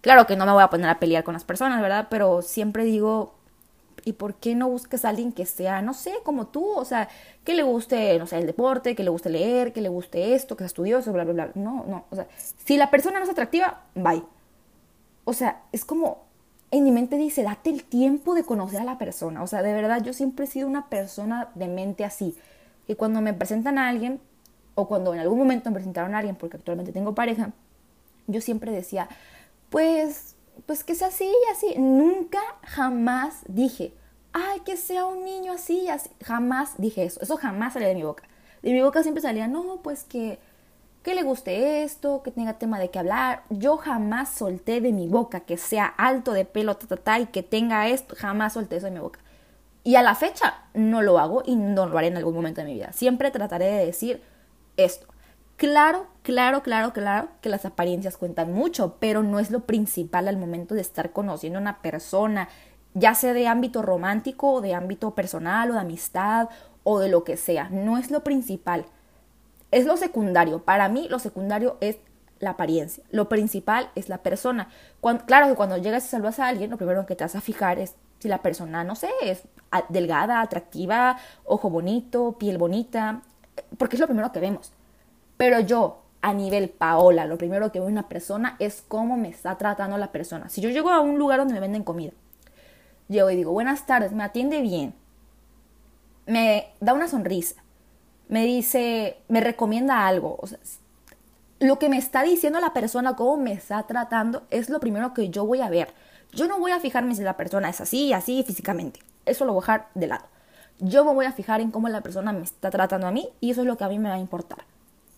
Claro 0.00 0.26
que 0.26 0.36
no 0.36 0.46
me 0.46 0.52
voy 0.52 0.62
a 0.62 0.70
poner 0.70 0.88
a 0.88 0.98
pelear 0.98 1.24
con 1.24 1.34
las 1.34 1.44
personas, 1.44 1.80
¿verdad? 1.80 2.08
Pero 2.10 2.42
siempre 2.42 2.84
digo, 2.84 3.34
¿y 4.04 4.12
por 4.12 4.34
qué 4.34 4.54
no 4.54 4.68
buscas 4.68 5.04
a 5.04 5.08
alguien 5.08 5.32
que 5.32 5.46
sea, 5.46 5.82
no 5.82 5.94
sé, 5.94 6.14
como 6.24 6.48
tú? 6.48 6.68
O 6.76 6.84
sea, 6.84 7.08
que 7.44 7.54
le 7.54 7.62
guste, 7.62 8.18
no 8.18 8.26
sé, 8.26 8.38
el 8.38 8.46
deporte, 8.46 8.94
que 8.94 9.04
le 9.04 9.10
guste 9.10 9.30
leer, 9.30 9.72
que 9.72 9.80
le 9.80 9.88
guste 9.88 10.34
esto, 10.34 10.56
que 10.56 10.62
sea 10.62 10.68
estudioso, 10.68 11.12
bla, 11.12 11.24
bla, 11.24 11.32
bla. 11.32 11.50
No, 11.54 11.84
no. 11.88 12.04
O 12.10 12.16
sea, 12.16 12.26
si 12.36 12.76
la 12.76 12.90
persona 12.90 13.18
no 13.18 13.24
es 13.24 13.30
atractiva, 13.30 13.82
bye. 13.94 14.22
O 15.24 15.32
sea, 15.32 15.62
es 15.72 15.84
como 15.84 16.25
en 16.78 16.84
mi 16.84 16.92
mente 16.92 17.16
dice, 17.16 17.42
date 17.42 17.70
el 17.70 17.84
tiempo 17.84 18.34
de 18.34 18.44
conocer 18.44 18.80
a 18.80 18.84
la 18.84 18.98
persona. 18.98 19.42
O 19.42 19.46
sea, 19.46 19.62
de 19.62 19.72
verdad, 19.72 20.02
yo 20.02 20.12
siempre 20.12 20.44
he 20.44 20.48
sido 20.48 20.68
una 20.68 20.88
persona 20.88 21.50
de 21.54 21.68
mente 21.68 22.04
así. 22.04 22.36
Que 22.86 22.96
cuando 22.96 23.20
me 23.20 23.34
presentan 23.34 23.78
a 23.78 23.88
alguien, 23.88 24.20
o 24.74 24.88
cuando 24.88 25.14
en 25.14 25.20
algún 25.20 25.38
momento 25.38 25.70
me 25.70 25.74
presentaron 25.74 26.14
a 26.14 26.18
alguien, 26.18 26.36
porque 26.36 26.56
actualmente 26.56 26.92
tengo 26.92 27.14
pareja, 27.14 27.52
yo 28.26 28.40
siempre 28.40 28.72
decía, 28.72 29.08
pues, 29.70 30.36
pues 30.66 30.84
que 30.84 30.94
sea 30.94 31.08
así 31.08 31.24
y 31.24 31.52
así. 31.52 31.78
Nunca, 31.78 32.40
jamás 32.62 33.40
dije, 33.48 33.92
ay, 34.32 34.60
que 34.60 34.76
sea 34.76 35.06
un 35.06 35.24
niño 35.24 35.52
así 35.52 35.82
y 35.82 35.88
así. 35.88 36.10
Jamás 36.24 36.74
dije 36.78 37.04
eso. 37.04 37.20
Eso 37.20 37.36
jamás 37.36 37.72
salía 37.72 37.88
de 37.88 37.94
mi 37.94 38.02
boca. 38.02 38.24
De 38.62 38.72
mi 38.72 38.82
boca 38.82 39.02
siempre 39.02 39.22
salía, 39.22 39.48
no, 39.48 39.80
pues 39.82 40.04
que 40.04 40.38
que 41.06 41.14
le 41.14 41.22
guste 41.22 41.84
esto, 41.84 42.24
que 42.24 42.32
tenga 42.32 42.54
tema 42.54 42.80
de 42.80 42.90
qué 42.90 42.98
hablar. 42.98 43.44
Yo 43.48 43.76
jamás 43.76 44.28
solté 44.28 44.80
de 44.80 44.90
mi 44.90 45.06
boca 45.06 45.38
que 45.38 45.56
sea 45.56 45.86
alto 45.86 46.32
de 46.32 46.44
pelo, 46.44 46.76
ta, 46.76 46.96
ta, 46.96 47.20
y 47.20 47.26
que 47.26 47.44
tenga 47.44 47.86
esto, 47.86 48.16
jamás 48.18 48.54
solté 48.54 48.74
eso 48.74 48.86
de 48.86 48.90
mi 48.90 48.98
boca. 48.98 49.20
Y 49.84 49.94
a 49.94 50.02
la 50.02 50.16
fecha 50.16 50.64
no 50.74 51.02
lo 51.02 51.20
hago 51.20 51.44
y 51.46 51.54
no 51.54 51.86
lo 51.86 51.96
haré 51.96 52.08
en 52.08 52.16
algún 52.16 52.34
momento 52.34 52.60
de 52.60 52.66
mi 52.66 52.74
vida. 52.74 52.92
Siempre 52.92 53.30
trataré 53.30 53.66
de 53.66 53.86
decir 53.86 54.20
esto. 54.76 55.06
Claro, 55.54 56.08
claro, 56.22 56.64
claro, 56.64 56.92
claro 56.92 57.28
que 57.40 57.50
las 57.50 57.64
apariencias 57.64 58.16
cuentan 58.16 58.52
mucho, 58.52 58.96
pero 58.98 59.22
no 59.22 59.38
es 59.38 59.52
lo 59.52 59.60
principal 59.60 60.26
al 60.26 60.36
momento 60.36 60.74
de 60.74 60.80
estar 60.80 61.12
conociendo 61.12 61.60
a 61.60 61.62
una 61.62 61.82
persona, 61.82 62.48
ya 62.94 63.14
sea 63.14 63.32
de 63.32 63.46
ámbito 63.46 63.80
romántico 63.80 64.54
o 64.54 64.60
de 64.60 64.74
ámbito 64.74 65.14
personal 65.14 65.70
o 65.70 65.74
de 65.74 65.80
amistad 65.80 66.48
o 66.82 66.98
de 66.98 67.08
lo 67.08 67.22
que 67.22 67.36
sea. 67.36 67.68
No 67.68 67.96
es 67.96 68.10
lo 68.10 68.24
principal 68.24 68.86
es 69.70 69.86
lo 69.86 69.96
secundario. 69.96 70.62
Para 70.62 70.88
mí 70.88 71.06
lo 71.08 71.18
secundario 71.18 71.76
es 71.80 71.98
la 72.38 72.50
apariencia. 72.50 73.02
Lo 73.10 73.28
principal 73.28 73.90
es 73.94 74.08
la 74.08 74.18
persona. 74.18 74.68
claro 75.26 75.48
que 75.48 75.54
cuando 75.54 75.76
llegas 75.76 76.04
y 76.04 76.08
saludas 76.08 76.38
a 76.38 76.48
alguien, 76.48 76.70
lo 76.70 76.76
primero 76.76 77.06
que 77.06 77.16
te 77.16 77.24
vas 77.24 77.36
a 77.36 77.40
fijar 77.40 77.78
es 77.78 77.94
Si 78.18 78.28
la 78.28 78.42
persona, 78.42 78.82
no 78.82 78.94
sé, 78.94 79.10
es 79.22 79.42
delgada, 79.90 80.40
atractiva, 80.40 81.18
ojo 81.44 81.68
bonito, 81.68 82.36
piel 82.38 82.56
bonita, 82.56 83.22
porque 83.78 83.96
es 83.96 84.00
lo 84.00 84.06
primero 84.06 84.32
que 84.32 84.40
vemos. 84.40 84.72
Pero 85.36 85.60
yo, 85.60 86.02
a 86.22 86.32
nivel 86.32 86.70
Paola, 86.70 87.26
lo 87.26 87.36
primero 87.36 87.70
que 87.70 87.78
veo 87.78 87.88
en 87.88 87.94
una 87.94 88.08
persona 88.08 88.56
es 88.58 88.82
cómo 88.88 89.16
me 89.16 89.28
está 89.28 89.58
tratando 89.58 89.98
la 89.98 90.12
persona. 90.12 90.48
Si 90.48 90.60
yo 90.60 90.70
llego 90.70 90.90
a 90.90 91.00
un 91.00 91.18
lugar 91.18 91.38
donde 91.38 91.54
me 91.54 91.60
venden 91.60 91.84
comida, 91.84 92.12
llego 93.08 93.30
y 93.30 93.36
digo, 93.36 93.52
buenas 93.52 93.86
tardes, 93.86 94.12
me 94.12 94.24
atiende 94.24 94.62
bien, 94.62 94.94
me 96.26 96.72
da 96.80 96.94
una 96.94 97.08
sonrisa, 97.08 97.62
me 98.28 98.44
dice, 98.44 99.18
me 99.28 99.40
recomienda 99.40 100.06
algo, 100.06 100.38
lo 101.58 101.78
que 101.78 101.88
me 101.88 101.96
está 101.96 102.22
diciendo 102.22 102.60
la 102.60 102.72
persona, 102.72 103.16
cómo 103.16 103.36
me 103.36 103.52
está 103.52 103.82
tratando, 103.84 104.42
es 104.50 104.68
lo 104.68 104.80
primero 104.80 105.14
que 105.14 105.30
yo 105.30 105.46
voy 105.46 105.60
a 105.60 105.70
ver. 105.70 105.94
Yo 106.32 106.48
no 106.48 106.58
voy 106.58 106.72
a 106.72 106.80
fijarme 106.80 107.14
si 107.14 107.22
la 107.22 107.36
persona 107.36 107.70
es 107.70 107.80
así, 107.80 108.12
así 108.12 108.42
físicamente. 108.42 109.00
Eso 109.24 109.44
lo 109.44 109.52
voy 109.54 109.60
a 109.60 109.62
dejar 109.62 109.88
de 109.94 110.06
lado. 110.06 110.26
Yo 110.78 111.04
me 111.04 111.14
voy 111.14 111.24
a 111.24 111.32
fijar 111.32 111.60
en 111.60 111.70
cómo 111.70 111.88
la 111.88 112.02
persona 112.02 112.32
me 112.32 112.42
está 112.42 112.70
tratando 112.70 113.06
a 113.06 113.10
mí 113.10 113.30
y 113.40 113.50
eso 113.50 113.62
es 113.62 113.66
lo 113.66 113.78
que 113.78 113.84
a 113.84 113.88
mí 113.88 113.98
me 113.98 114.10
va 114.10 114.16
a 114.16 114.18
importar. 114.18 114.64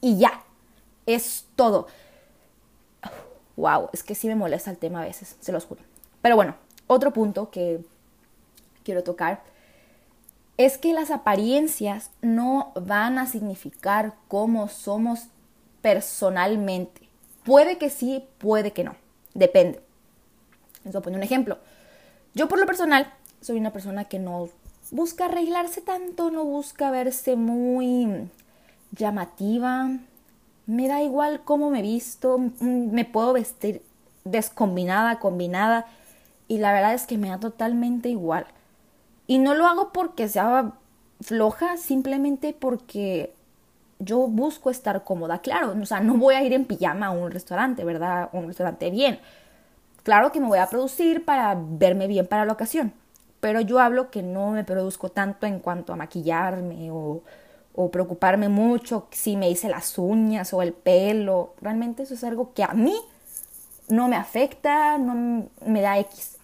Y 0.00 0.18
ya, 0.18 0.44
es 1.06 1.46
todo. 1.56 1.88
Wow, 3.56 3.88
es 3.92 4.04
que 4.04 4.14
sí 4.14 4.28
me 4.28 4.36
molesta 4.36 4.70
el 4.70 4.78
tema 4.78 5.02
a 5.02 5.06
veces, 5.06 5.36
se 5.40 5.50
los 5.50 5.64
juro. 5.64 5.80
Pero 6.22 6.36
bueno, 6.36 6.54
otro 6.86 7.12
punto 7.12 7.50
que 7.50 7.80
quiero 8.84 9.02
tocar 9.02 9.42
es 10.58 10.76
que 10.76 10.92
las 10.92 11.12
apariencias 11.12 12.10
no 12.20 12.72
van 12.74 13.18
a 13.18 13.26
significar 13.26 14.14
cómo 14.26 14.68
somos 14.68 15.28
personalmente. 15.80 17.08
Puede 17.44 17.78
que 17.78 17.90
sí, 17.90 18.24
puede 18.38 18.72
que 18.72 18.82
no. 18.82 18.96
Depende. 19.34 19.80
Les 20.84 20.92
voy 20.92 21.00
a 21.00 21.02
poner 21.02 21.18
un 21.18 21.24
ejemplo. 21.24 21.58
Yo 22.34 22.48
por 22.48 22.58
lo 22.58 22.66
personal 22.66 23.14
soy 23.40 23.56
una 23.56 23.72
persona 23.72 24.04
que 24.06 24.18
no 24.18 24.48
busca 24.90 25.26
arreglarse 25.26 25.80
tanto, 25.80 26.32
no 26.32 26.44
busca 26.44 26.90
verse 26.90 27.36
muy 27.36 28.28
llamativa. 28.90 29.90
Me 30.66 30.88
da 30.88 31.02
igual 31.02 31.42
cómo 31.44 31.70
me 31.70 31.82
visto, 31.82 32.38
me 32.60 33.04
puedo 33.04 33.32
vestir 33.32 33.80
descombinada, 34.24 35.20
combinada. 35.20 35.86
Y 36.48 36.58
la 36.58 36.72
verdad 36.72 36.94
es 36.94 37.06
que 37.06 37.16
me 37.16 37.28
da 37.28 37.38
totalmente 37.38 38.08
igual. 38.08 38.46
Y 39.28 39.38
no 39.38 39.54
lo 39.54 39.68
hago 39.68 39.92
porque 39.92 40.28
sea 40.28 40.73
floja, 41.20 41.76
simplemente 41.76 42.56
porque 42.58 43.35
yo 44.00 44.26
busco 44.26 44.70
estar 44.70 45.04
cómoda, 45.04 45.38
claro, 45.40 45.75
o 45.80 45.87
sea, 45.87 46.00
no 46.00 46.16
voy 46.16 46.35
a 46.35 46.42
ir 46.42 46.52
en 46.52 46.64
pijama 46.64 47.06
a 47.06 47.11
un 47.11 47.30
restaurante, 47.30 47.85
¿verdad? 47.85 48.30
Un 48.32 48.47
restaurante 48.49 48.90
bien. 48.90 49.20
Claro 50.02 50.32
que 50.32 50.40
me 50.40 50.47
voy 50.47 50.58
a 50.58 50.68
producir 50.68 51.25
para 51.25 51.56
verme 51.56 52.06
bien 52.06 52.26
para 52.26 52.47
la 52.47 52.52
ocasión, 52.54 52.92
pero 53.40 53.61
yo 53.61 53.78
hablo 53.80 54.11
que 54.11 54.23
no 54.23 54.52
me 54.52 54.64
produzco 54.64 55.11
tanto 55.11 55.47
en 55.47 55.61
cuanto 55.61 55.92
a 55.92 55.97
maquillarme 55.97 56.90
o, 56.90 57.23
o 57.75 57.90
preocuparme 57.90 58.49
mucho 58.49 59.08
si 59.11 59.37
me 59.37 59.50
hice 59.50 59.68
las 59.68 59.99
uñas 59.99 60.54
o 60.54 60.62
el 60.62 60.73
pelo. 60.73 61.54
Realmente 61.61 62.04
eso 62.04 62.14
es 62.14 62.25
algo 62.25 62.54
que 62.54 62.64
a 62.64 62.73
mí 62.73 62.97
no 63.88 64.08
me 64.08 64.16
afecta, 64.16 64.97
no 64.99 65.49
me 65.66 65.80
da 65.82 65.99
X. 65.99 66.38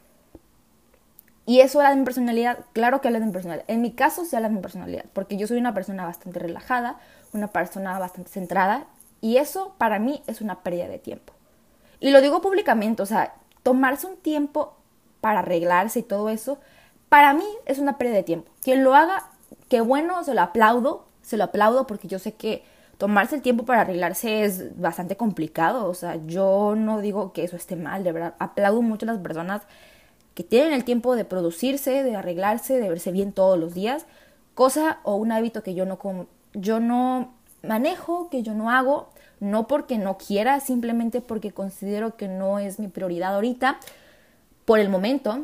Y 1.46 1.60
eso 1.60 1.78
habla 1.78 1.90
de 1.90 1.96
mi 1.96 2.04
personalidad, 2.04 2.58
claro 2.72 3.00
que 3.00 3.08
habla 3.08 3.20
de 3.20 3.26
mi 3.26 3.32
personalidad. 3.32 3.66
En 3.68 3.82
mi 3.82 3.92
caso 3.92 4.24
sí 4.24 4.34
habla 4.34 4.48
de 4.48 4.54
mi 4.54 4.60
personalidad, 4.62 5.04
porque 5.12 5.36
yo 5.36 5.46
soy 5.46 5.58
una 5.58 5.74
persona 5.74 6.04
bastante 6.04 6.38
relajada, 6.38 6.98
una 7.32 7.48
persona 7.48 7.98
bastante 7.98 8.30
centrada, 8.30 8.86
y 9.20 9.36
eso 9.36 9.74
para 9.78 9.98
mí 9.98 10.22
es 10.26 10.40
una 10.40 10.62
pérdida 10.62 10.88
de 10.88 10.98
tiempo. 10.98 11.32
Y 12.00 12.10
lo 12.10 12.20
digo 12.20 12.40
públicamente, 12.40 13.02
o 13.02 13.06
sea, 13.06 13.34
tomarse 13.62 14.06
un 14.06 14.16
tiempo 14.16 14.74
para 15.20 15.40
arreglarse 15.40 16.00
y 16.00 16.02
todo 16.02 16.28
eso, 16.30 16.58
para 17.08 17.34
mí 17.34 17.46
es 17.66 17.78
una 17.78 17.98
pérdida 17.98 18.16
de 18.16 18.22
tiempo. 18.22 18.50
Quien 18.62 18.82
lo 18.82 18.94
haga, 18.94 19.28
qué 19.68 19.80
bueno, 19.80 20.24
se 20.24 20.34
lo 20.34 20.42
aplaudo, 20.42 21.06
se 21.22 21.36
lo 21.36 21.44
aplaudo 21.44 21.86
porque 21.86 22.08
yo 22.08 22.18
sé 22.18 22.34
que 22.34 22.64
tomarse 22.98 23.36
el 23.36 23.42
tiempo 23.42 23.64
para 23.64 23.82
arreglarse 23.82 24.44
es 24.44 24.78
bastante 24.80 25.16
complicado, 25.16 25.86
o 25.88 25.94
sea, 25.94 26.16
yo 26.26 26.74
no 26.76 27.00
digo 27.00 27.32
que 27.32 27.44
eso 27.44 27.56
esté 27.56 27.76
mal, 27.76 28.04
de 28.04 28.12
verdad, 28.12 28.34
aplaudo 28.38 28.82
mucho 28.82 29.04
a 29.06 29.12
las 29.12 29.18
personas 29.18 29.62
que 30.34 30.42
tienen 30.42 30.72
el 30.72 30.84
tiempo 30.84 31.16
de 31.16 31.24
producirse, 31.24 32.02
de 32.02 32.16
arreglarse, 32.16 32.80
de 32.80 32.88
verse 32.88 33.12
bien 33.12 33.32
todos 33.32 33.58
los 33.58 33.74
días, 33.74 34.06
cosa 34.54 34.98
o 35.02 35.16
un 35.16 35.32
hábito 35.32 35.62
que 35.62 35.74
yo 35.74 35.86
no, 35.86 35.98
yo 36.52 36.80
no 36.80 37.32
manejo, 37.62 38.28
que 38.30 38.42
yo 38.42 38.54
no 38.54 38.70
hago, 38.70 39.08
no 39.40 39.66
porque 39.66 39.98
no 39.98 40.18
quiera, 40.18 40.60
simplemente 40.60 41.20
porque 41.20 41.52
considero 41.52 42.16
que 42.16 42.28
no 42.28 42.58
es 42.58 42.78
mi 42.78 42.88
prioridad 42.88 43.34
ahorita, 43.34 43.78
por 44.64 44.78
el 44.78 44.88
momento, 44.88 45.42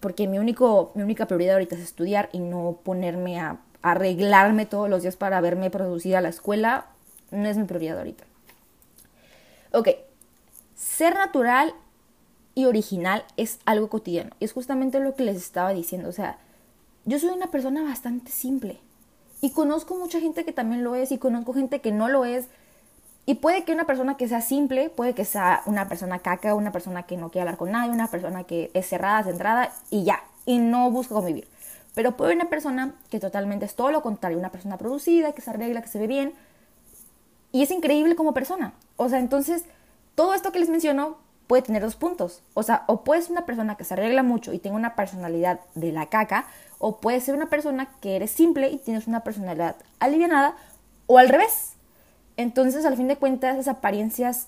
porque 0.00 0.26
mi, 0.28 0.38
único, 0.38 0.92
mi 0.94 1.02
única 1.02 1.26
prioridad 1.26 1.54
ahorita 1.54 1.76
es 1.76 1.82
estudiar 1.82 2.28
y 2.32 2.38
no 2.38 2.78
ponerme 2.82 3.40
a 3.40 3.58
arreglarme 3.82 4.66
todos 4.66 4.88
los 4.88 5.02
días 5.02 5.16
para 5.16 5.40
verme 5.40 5.70
producida 5.70 6.18
a 6.18 6.20
la 6.20 6.28
escuela, 6.28 6.86
no 7.30 7.48
es 7.48 7.56
mi 7.56 7.64
prioridad 7.64 7.98
ahorita. 7.98 8.24
Ok, 9.72 9.88
ser 10.74 11.14
natural 11.14 11.74
y 12.58 12.64
original 12.64 13.22
es 13.36 13.60
algo 13.66 13.88
cotidiano. 13.88 14.32
Y 14.40 14.44
es 14.44 14.52
justamente 14.52 14.98
lo 14.98 15.14
que 15.14 15.22
les 15.22 15.36
estaba 15.36 15.72
diciendo. 15.72 16.08
O 16.08 16.12
sea, 16.12 16.38
yo 17.04 17.20
soy 17.20 17.28
una 17.28 17.52
persona 17.52 17.84
bastante 17.84 18.32
simple. 18.32 18.80
Y 19.40 19.52
conozco 19.52 19.96
mucha 19.96 20.18
gente 20.18 20.44
que 20.44 20.50
también 20.50 20.82
lo 20.82 20.96
es 20.96 21.12
y 21.12 21.18
conozco 21.18 21.54
gente 21.54 21.80
que 21.80 21.92
no 21.92 22.08
lo 22.08 22.24
es. 22.24 22.48
Y 23.26 23.36
puede 23.36 23.62
que 23.62 23.72
una 23.72 23.86
persona 23.86 24.16
que 24.16 24.26
sea 24.26 24.40
simple, 24.40 24.90
puede 24.90 25.14
que 25.14 25.24
sea 25.24 25.62
una 25.66 25.88
persona 25.88 26.18
caca, 26.18 26.56
una 26.56 26.72
persona 26.72 27.04
que 27.04 27.16
no 27.16 27.30
quiere 27.30 27.42
hablar 27.42 27.58
con 27.58 27.70
nadie, 27.70 27.92
una 27.92 28.08
persona 28.08 28.42
que 28.42 28.72
es 28.74 28.88
cerrada, 28.88 29.22
centrada 29.22 29.72
y 29.88 30.02
ya. 30.02 30.24
Y 30.44 30.58
no 30.58 30.90
busca 30.90 31.14
convivir. 31.14 31.46
Pero 31.94 32.16
puede 32.16 32.34
una 32.34 32.48
persona 32.48 32.96
que 33.08 33.20
totalmente 33.20 33.66
es 33.66 33.76
todo 33.76 33.92
lo 33.92 34.02
contrario, 34.02 34.36
una 34.36 34.50
persona 34.50 34.78
producida, 34.78 35.30
que 35.30 35.42
se 35.42 35.50
arregla, 35.50 35.80
que 35.80 35.88
se 35.88 36.00
ve 36.00 36.08
bien. 36.08 36.32
Y 37.52 37.62
es 37.62 37.70
increíble 37.70 38.16
como 38.16 38.34
persona. 38.34 38.72
O 38.96 39.08
sea, 39.08 39.20
entonces, 39.20 39.64
todo 40.16 40.34
esto 40.34 40.50
que 40.50 40.58
les 40.58 40.68
menciono 40.68 41.18
puede 41.48 41.62
tener 41.62 41.82
dos 41.82 41.96
puntos. 41.96 42.42
O 42.54 42.62
sea, 42.62 42.84
o 42.86 43.02
puede 43.02 43.22
ser 43.22 43.32
una 43.32 43.46
persona 43.46 43.76
que 43.76 43.82
se 43.82 43.94
arregla 43.94 44.22
mucho 44.22 44.52
y 44.52 44.60
tenga 44.60 44.76
una 44.76 44.94
personalidad 44.94 45.60
de 45.74 45.90
la 45.90 46.06
caca, 46.06 46.46
o 46.78 46.98
puede 46.98 47.20
ser 47.20 47.34
una 47.34 47.48
persona 47.48 47.88
que 48.00 48.14
eres 48.14 48.30
simple 48.30 48.68
y 48.68 48.78
tienes 48.78 49.08
una 49.08 49.24
personalidad 49.24 49.74
alivianada, 49.98 50.54
o 51.06 51.18
al 51.18 51.28
revés. 51.28 51.72
Entonces, 52.36 52.84
al 52.84 52.96
fin 52.96 53.08
de 53.08 53.16
cuentas, 53.16 53.56
esas 53.56 53.78
apariencias, 53.78 54.46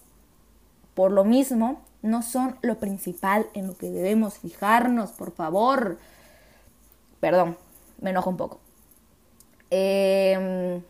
por 0.94 1.10
lo 1.10 1.24
mismo, 1.24 1.80
no 2.02 2.22
son 2.22 2.56
lo 2.60 2.78
principal 2.78 3.46
en 3.54 3.66
lo 3.66 3.76
que 3.76 3.90
debemos 3.90 4.38
fijarnos, 4.38 5.10
por 5.10 5.32
favor. 5.32 5.98
Perdón, 7.18 7.56
me 8.00 8.10
enojo 8.10 8.30
un 8.30 8.36
poco. 8.36 8.60
Eh, 9.70 10.82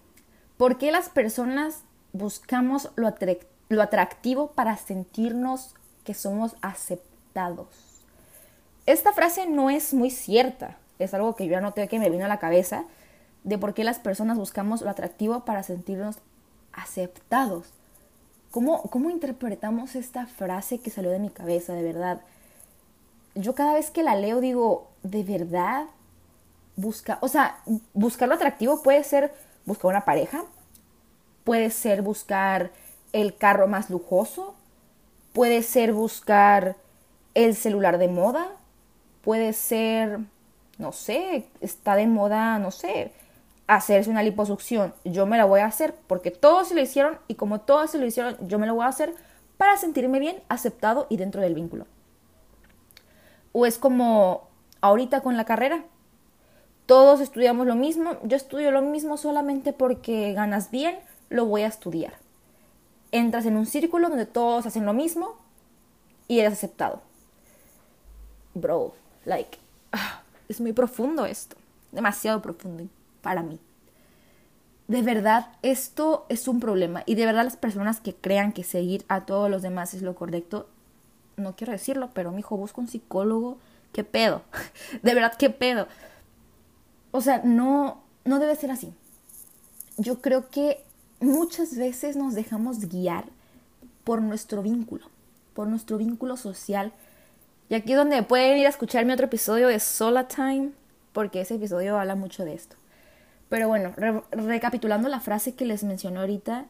¿Por 0.57 0.76
qué 0.76 0.90
las 0.90 1.09
personas 1.09 1.85
buscamos 2.12 2.90
lo, 2.97 3.12
lo 3.69 3.83
atractivo 3.83 4.49
para 4.49 4.76
sentirnos 4.76 5.75
que 6.04 6.14
somos 6.14 6.57
aceptados. 6.62 7.69
Esta 8.87 9.12
frase 9.12 9.47
no 9.47 9.71
es 9.71 9.95
muy 9.95 10.11
cierta, 10.11 10.76
es 10.99 11.14
algo 11.14 11.37
que 11.37 11.47
yo 11.47 11.57
anoté 11.57 11.88
que 11.88 11.99
me 11.99 12.11
vino 12.11 12.25
a 12.25 12.28
la 12.28 12.38
cabeza 12.38 12.85
de 13.45 13.59
por 13.59 13.75
qué 13.75 13.85
las 13.85 13.99
personas 13.99 14.37
buscamos 14.37 14.83
lo 14.83 14.90
atractivo 14.90 15.45
para 15.45 15.62
sentirnos 15.62 16.16
aceptados. 16.73 17.66
¿Cómo, 18.50 18.83
¿Cómo 18.83 19.11
interpretamos 19.11 19.95
esta 19.95 20.26
frase 20.26 20.80
que 20.80 20.90
salió 20.90 21.11
de 21.11 21.21
mi 21.21 21.30
cabeza, 21.30 21.73
de 21.73 21.83
verdad? 21.83 22.21
Yo 23.35 23.54
cada 23.54 23.75
vez 23.75 23.90
que 23.90 24.02
la 24.02 24.16
leo 24.16 24.40
digo, 24.40 24.88
¿de 25.02 25.23
verdad? 25.23 25.87
Busca, 26.76 27.19
o 27.21 27.28
sea, 27.28 27.59
buscar 27.95 28.28
lo 28.28 28.35
atractivo 28.35 28.83
puede 28.83 29.04
ser 29.04 29.33
buscar 29.66 29.90
una 29.90 30.04
pareja, 30.04 30.45
puede 31.45 31.71
ser 31.71 32.02
buscar 32.02 32.71
el 33.12 33.37
carro 33.37 33.69
más 33.69 33.90
lujoso, 33.90 34.54
Puede 35.33 35.63
ser 35.63 35.93
buscar 35.93 36.77
el 37.35 37.55
celular 37.55 37.99
de 37.99 38.09
moda, 38.09 38.49
puede 39.23 39.53
ser, 39.53 40.19
no 40.79 40.93
sé, 40.93 41.47
está 41.61 41.95
de 41.95 42.09
moda, 42.09 42.59
no 42.59 42.73
sé, 42.73 43.13
hacerse 43.69 44.11
una 44.11 44.25
liposucción. 44.25 44.93
Yo 45.05 45.27
me 45.27 45.39
la 45.39 45.45
voy 45.45 45.61
a 45.61 45.67
hacer 45.67 45.95
porque 46.09 46.33
todos 46.33 46.69
se 46.69 46.75
lo 46.75 46.81
hicieron 46.81 47.19
y 47.29 47.37
como 47.37 47.61
todos 47.61 47.93
se 47.93 47.99
lo 47.99 48.07
hicieron, 48.07 48.37
yo 48.49 48.59
me 48.59 48.67
lo 48.67 48.75
voy 48.75 48.85
a 48.85 48.89
hacer 48.89 49.15
para 49.57 49.77
sentirme 49.77 50.19
bien, 50.19 50.43
aceptado 50.49 51.07
y 51.11 51.17
dentro 51.17 51.41
del 51.41 51.55
vínculo. 51.55 51.87
O 53.53 53.67
es 53.67 53.79
como 53.79 54.49
ahorita 54.81 55.21
con 55.21 55.37
la 55.37 55.45
carrera. 55.45 55.85
Todos 56.87 57.21
estudiamos 57.21 57.69
lo 57.69 57.77
mismo, 57.77 58.17
yo 58.25 58.37
estudio 58.37 58.73
lo 58.73 58.83
mismo 58.83 59.17
solamente 59.17 59.73
porque 59.73 60.33
ganas 60.33 60.73
bien, 60.73 60.99
lo 61.29 61.47
voy 61.47 61.63
a 61.63 61.69
estudiar 61.69 62.15
entras 63.12 63.47
en 63.47 63.57
un 63.57 63.67
círculo 63.67 64.09
donde 64.09 64.26
todos 64.26 64.67
hacen 64.67 64.87
lo 64.87 64.93
mismo 64.93 65.37
y 66.29 66.40
eres 66.40 66.52
aceptado. 66.52 67.02
Bro, 68.55 68.95
like, 69.25 69.59
ah, 69.93 70.23
es 70.49 70.61
muy 70.61 70.73
profundo 70.73 71.26
esto, 71.26 71.57
demasiado 71.93 72.43
profundo 72.43 72.85
para 73.23 73.43
mí. 73.43 73.59
De 74.88 75.02
verdad, 75.02 75.52
esto 75.62 76.26
es 76.29 76.49
un 76.49 76.59
problema 76.59 77.05
y 77.07 77.14
de 77.14 77.26
verdad 77.26 77.45
las 77.45 77.57
personas 77.57 78.00
que 78.00 78.14
crean 78.14 78.52
que 78.52 78.64
seguir 78.64 79.05
a 79.09 79.25
todos 79.25 79.49
los 79.49 79.62
demás 79.62 79.95
es 79.95 80.02
lo 80.02 80.14
correcto, 80.14 80.69
no 81.37 81.55
quiero 81.55 81.73
decirlo, 81.73 82.11
pero 82.12 82.33
mi 82.33 82.40
hijo 82.40 82.57
busca 82.57 82.81
un 82.81 82.88
psicólogo, 82.88 83.59
¿Qué 83.93 84.05
pedo? 84.05 84.43
De 85.02 85.14
verdad, 85.14 85.35
¿qué 85.37 85.50
pedo? 85.50 85.88
O 87.11 87.21
sea, 87.21 87.43
no, 87.45 88.02
no 88.25 88.38
debe 88.38 88.55
ser 88.57 88.71
así. 88.71 88.93
Yo 89.97 90.21
creo 90.21 90.49
que 90.49 90.85
muchas 91.21 91.77
veces 91.77 92.17
nos 92.17 92.35
dejamos 92.35 92.89
guiar 92.89 93.27
por 94.05 94.23
nuestro 94.23 94.62
vínculo, 94.62 95.07
por 95.55 95.69
nuestro 95.69 95.99
vínculo 95.99 96.37
social. 96.37 96.93
Y 97.69 97.75
aquí 97.75 97.93
es 97.93 97.99
donde 97.99 98.23
pueden 98.23 98.59
ir 98.59 98.67
a 98.67 98.71
escuchar 98.71 99.05
mi 99.05 99.12
otro 99.12 99.27
episodio 99.27 99.69
de 99.69 99.79
Sola 99.79 100.27
Time, 100.27 100.71
porque 101.12 101.43
ese 101.43 101.55
episodio 101.55 101.99
habla 101.99 102.15
mucho 102.15 102.45
de 102.45 102.55
esto. 102.55 102.77
Pero 103.49 103.69
bueno, 103.69 103.93
recapitulando 104.31 105.09
la 105.09 105.21
frase 105.21 105.55
que 105.55 105.65
les 105.65 105.85
mencioné 105.85 106.21
ahorita, 106.21 106.67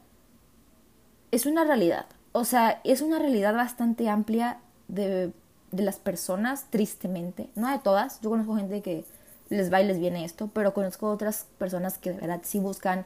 es 1.31 1.45
una 1.45 1.63
realidad. 1.63 2.05
O 2.33 2.45
sea, 2.45 2.81
es 2.83 3.01
una 3.01 3.19
realidad 3.19 3.53
bastante 3.53 4.09
amplia 4.09 4.59
de, 4.87 5.31
de 5.71 5.83
las 5.83 5.97
personas, 5.97 6.65
tristemente. 6.69 7.49
No 7.55 7.71
de 7.71 7.79
todas. 7.79 8.19
Yo 8.21 8.29
conozco 8.29 8.55
gente 8.55 8.81
que 8.81 9.05
les 9.49 9.71
va 9.71 9.81
y 9.81 9.87
les 9.87 9.99
viene 9.99 10.25
esto, 10.25 10.49
pero 10.53 10.73
conozco 10.73 11.09
otras 11.09 11.45
personas 11.57 11.97
que 11.97 12.11
de 12.11 12.19
verdad 12.19 12.41
sí 12.43 12.59
buscan 12.59 13.05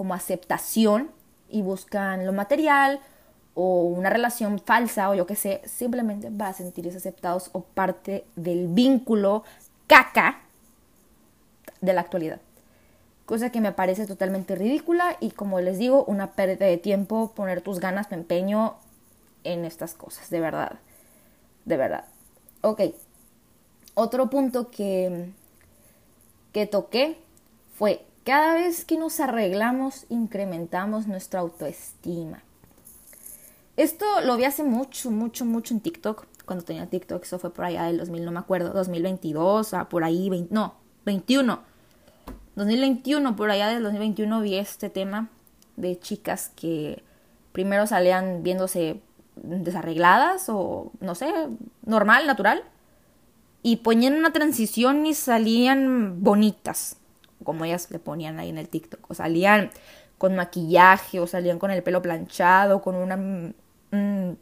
como 0.00 0.14
aceptación 0.14 1.10
y 1.50 1.60
buscan 1.60 2.24
lo 2.24 2.32
material 2.32 3.00
o 3.52 3.82
una 3.82 4.08
relación 4.08 4.58
falsa 4.58 5.10
o 5.10 5.14
yo 5.14 5.26
qué 5.26 5.36
sé, 5.36 5.60
simplemente 5.66 6.30
para 6.30 6.54
sentirse 6.54 6.96
aceptados 6.96 7.50
o 7.52 7.60
parte 7.60 8.24
del 8.34 8.68
vínculo 8.68 9.44
caca 9.86 10.40
de 11.82 11.92
la 11.92 12.00
actualidad. 12.00 12.40
Cosa 13.26 13.52
que 13.52 13.60
me 13.60 13.72
parece 13.72 14.06
totalmente 14.06 14.54
ridícula 14.54 15.18
y 15.20 15.32
como 15.32 15.60
les 15.60 15.76
digo, 15.76 16.06
una 16.06 16.32
pérdida 16.32 16.64
de 16.64 16.78
tiempo 16.78 17.32
poner 17.36 17.60
tus 17.60 17.78
ganas, 17.78 18.08
tu 18.08 18.14
empeño 18.14 18.76
en 19.44 19.66
estas 19.66 19.92
cosas, 19.92 20.30
de 20.30 20.40
verdad. 20.40 20.78
De 21.66 21.76
verdad. 21.76 22.06
Ok. 22.62 22.80
Otro 23.92 24.30
punto 24.30 24.70
que, 24.70 25.28
que 26.54 26.66
toqué 26.66 27.18
fue 27.74 28.06
cada 28.24 28.54
vez 28.54 28.84
que 28.84 28.98
nos 28.98 29.20
arreglamos, 29.20 30.06
incrementamos 30.08 31.06
nuestra 31.06 31.40
autoestima. 31.40 32.42
Esto 33.76 34.04
lo 34.24 34.36
vi 34.36 34.44
hace 34.44 34.62
mucho, 34.62 35.10
mucho, 35.10 35.44
mucho 35.44 35.74
en 35.74 35.80
TikTok. 35.80 36.26
Cuando 36.44 36.64
tenía 36.64 36.86
TikTok, 36.86 37.22
eso 37.22 37.38
fue 37.38 37.52
por 37.52 37.64
allá 37.64 37.84
del 37.84 37.98
2000, 37.98 38.24
no 38.24 38.32
me 38.32 38.38
acuerdo, 38.40 38.70
2022, 38.74 39.74
ah, 39.74 39.88
por 39.88 40.04
ahí, 40.04 40.46
no, 40.50 40.74
21. 41.06 41.60
2021, 42.56 43.36
por 43.36 43.50
allá 43.50 43.68
del 43.68 43.82
2021 43.82 44.40
vi 44.40 44.56
este 44.56 44.90
tema 44.90 45.30
de 45.76 45.98
chicas 45.98 46.50
que 46.56 47.02
primero 47.52 47.86
salían 47.86 48.42
viéndose 48.42 49.00
desarregladas 49.36 50.48
o 50.48 50.92
no 51.00 51.14
sé, 51.14 51.32
normal, 51.86 52.26
natural, 52.26 52.62
y 53.62 53.76
ponían 53.76 54.14
una 54.14 54.32
transición 54.32 55.06
y 55.06 55.14
salían 55.14 56.22
bonitas, 56.22 56.96
como 57.44 57.64
ellas 57.64 57.90
le 57.90 57.98
ponían 57.98 58.38
ahí 58.38 58.50
en 58.50 58.58
el 58.58 58.68
TikTok. 58.68 59.10
O 59.10 59.14
salían 59.14 59.70
con 60.18 60.36
maquillaje, 60.36 61.20
o 61.20 61.26
salían 61.26 61.58
con 61.58 61.70
el 61.70 61.82
pelo 61.82 62.02
planchado, 62.02 62.82
con 62.82 62.94
una. 62.94 63.16
Mm, 63.16 64.36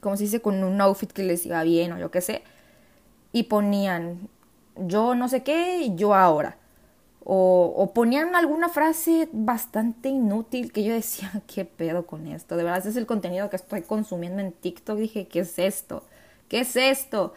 como 0.00 0.16
se 0.16 0.24
dice? 0.24 0.40
Con 0.40 0.62
un 0.64 0.80
outfit 0.80 1.10
que 1.12 1.22
les 1.22 1.46
iba 1.46 1.62
bien, 1.62 1.92
o 1.92 1.98
yo 1.98 2.10
qué 2.10 2.20
sé. 2.20 2.42
Y 3.32 3.44
ponían 3.44 4.28
yo 4.76 5.14
no 5.14 5.28
sé 5.28 5.42
qué, 5.42 5.92
yo 5.94 6.14
ahora. 6.14 6.56
O, 7.26 7.72
o, 7.76 7.94
ponían 7.94 8.36
alguna 8.36 8.68
frase 8.68 9.28
bastante 9.32 10.10
inútil 10.10 10.72
que 10.72 10.84
yo 10.84 10.92
decía, 10.92 11.30
¿qué 11.46 11.64
pedo 11.64 12.06
con 12.06 12.26
esto? 12.26 12.56
De 12.56 12.64
verdad, 12.64 12.86
es 12.86 12.96
el 12.96 13.06
contenido 13.06 13.48
que 13.48 13.56
estoy 13.56 13.82
consumiendo 13.82 14.42
en 14.42 14.52
TikTok. 14.52 14.98
Dije, 14.98 15.26
¿qué 15.26 15.40
es 15.40 15.58
esto? 15.58 16.04
¿Qué 16.48 16.60
es 16.60 16.76
esto? 16.76 17.32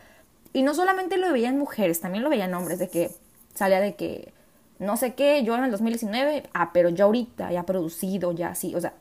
Y 0.52 0.64
no 0.64 0.74
solamente 0.74 1.18
lo 1.18 1.32
veían 1.32 1.58
mujeres, 1.58 2.02
también 2.02 2.24
lo 2.24 2.30
veían 2.30 2.54
hombres, 2.54 2.80
de 2.80 2.90
que 2.90 3.12
salía 3.54 3.80
de 3.80 3.96
que 3.96 4.34
no 4.80 4.98
sé 4.98 5.16
qué, 5.16 5.44
yo 5.44 5.56
en 5.56 5.64
el 5.64 5.72
2019, 5.72 6.44
ah, 6.54 6.72
pero 6.74 6.90
ya 6.90 7.06
ahorita, 7.06 7.52
ya 7.52 7.64
producido, 7.64 8.32
ya 8.32 8.50
así, 8.50 8.76
o 8.76 8.82
sea, 8.82 8.94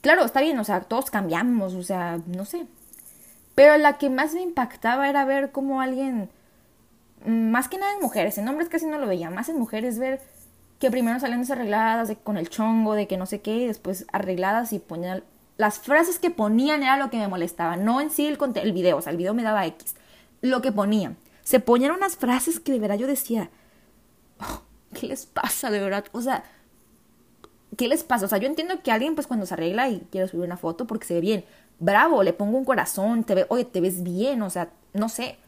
claro, 0.00 0.24
está 0.24 0.40
bien, 0.40 0.58
o 0.58 0.64
sea, 0.64 0.82
todos 0.82 1.10
cambiamos, 1.10 1.74
o 1.74 1.82
sea, 1.82 2.20
no 2.26 2.44
sé. 2.44 2.66
Pero 3.54 3.76
la 3.76 3.98
que 3.98 4.10
más 4.10 4.34
me 4.34 4.42
impactaba 4.42 5.08
era 5.08 5.24
ver 5.24 5.50
cómo 5.50 5.80
alguien, 5.80 6.30
más 7.26 7.68
que 7.68 7.78
nada 7.78 7.94
en 7.94 8.00
mujeres, 8.00 8.38
en 8.38 8.48
hombres 8.48 8.68
casi 8.68 8.86
no 8.86 8.98
lo 8.98 9.06
veía, 9.06 9.30
más 9.30 9.48
en 9.48 9.58
mujeres 9.58 9.98
ver 9.98 10.20
que 10.78 10.90
primero 10.90 11.20
salían 11.20 11.40
desarregladas 11.40 12.08
de, 12.08 12.16
con 12.16 12.38
el 12.38 12.48
chongo, 12.48 12.94
de 12.94 13.06
que 13.06 13.18
no 13.18 13.26
sé 13.26 13.40
qué, 13.40 13.56
y 13.58 13.66
después 13.66 14.06
arregladas 14.12 14.72
y 14.72 14.78
ponían... 14.78 15.22
Las 15.58 15.78
frases 15.78 16.18
que 16.18 16.30
ponían 16.30 16.82
era 16.82 16.96
lo 16.96 17.10
que 17.10 17.18
me 17.18 17.28
molestaba, 17.28 17.76
no 17.76 18.00
en 18.00 18.10
sí 18.10 18.26
el, 18.26 18.38
el 18.54 18.72
video, 18.72 18.96
o 18.96 19.02
sea, 19.02 19.10
el 19.10 19.18
video 19.18 19.34
me 19.34 19.42
daba 19.42 19.66
X, 19.66 19.94
lo 20.40 20.62
que 20.62 20.72
ponían. 20.72 21.18
Se 21.42 21.60
ponían 21.60 21.92
unas 21.92 22.16
frases 22.16 22.60
que 22.60 22.72
de 22.72 22.78
verdad 22.78 22.96
yo 22.96 23.06
decía, 23.06 23.50
oh, 24.40 24.62
¿qué 24.92 25.06
les 25.06 25.26
pasa 25.26 25.70
de 25.70 25.80
verdad? 25.80 26.04
O 26.12 26.20
sea, 26.20 26.44
¿qué 27.76 27.88
les 27.88 28.04
pasa? 28.04 28.26
O 28.26 28.28
sea, 28.28 28.38
yo 28.38 28.46
entiendo 28.46 28.82
que 28.82 28.92
alguien 28.92 29.14
pues 29.14 29.26
cuando 29.26 29.46
se 29.46 29.54
arregla 29.54 29.88
y 29.88 30.00
quiere 30.10 30.28
subir 30.28 30.44
una 30.44 30.56
foto 30.56 30.86
porque 30.86 31.06
se 31.06 31.14
ve 31.14 31.20
bien, 31.20 31.44
bravo, 31.78 32.22
le 32.22 32.32
pongo 32.32 32.58
un 32.58 32.64
corazón, 32.64 33.24
te 33.24 33.34
ve, 33.34 33.46
oye, 33.48 33.64
te 33.64 33.80
ves 33.80 34.02
bien, 34.02 34.42
o 34.42 34.50
sea, 34.50 34.70
no 34.92 35.08
sé. 35.08 35.38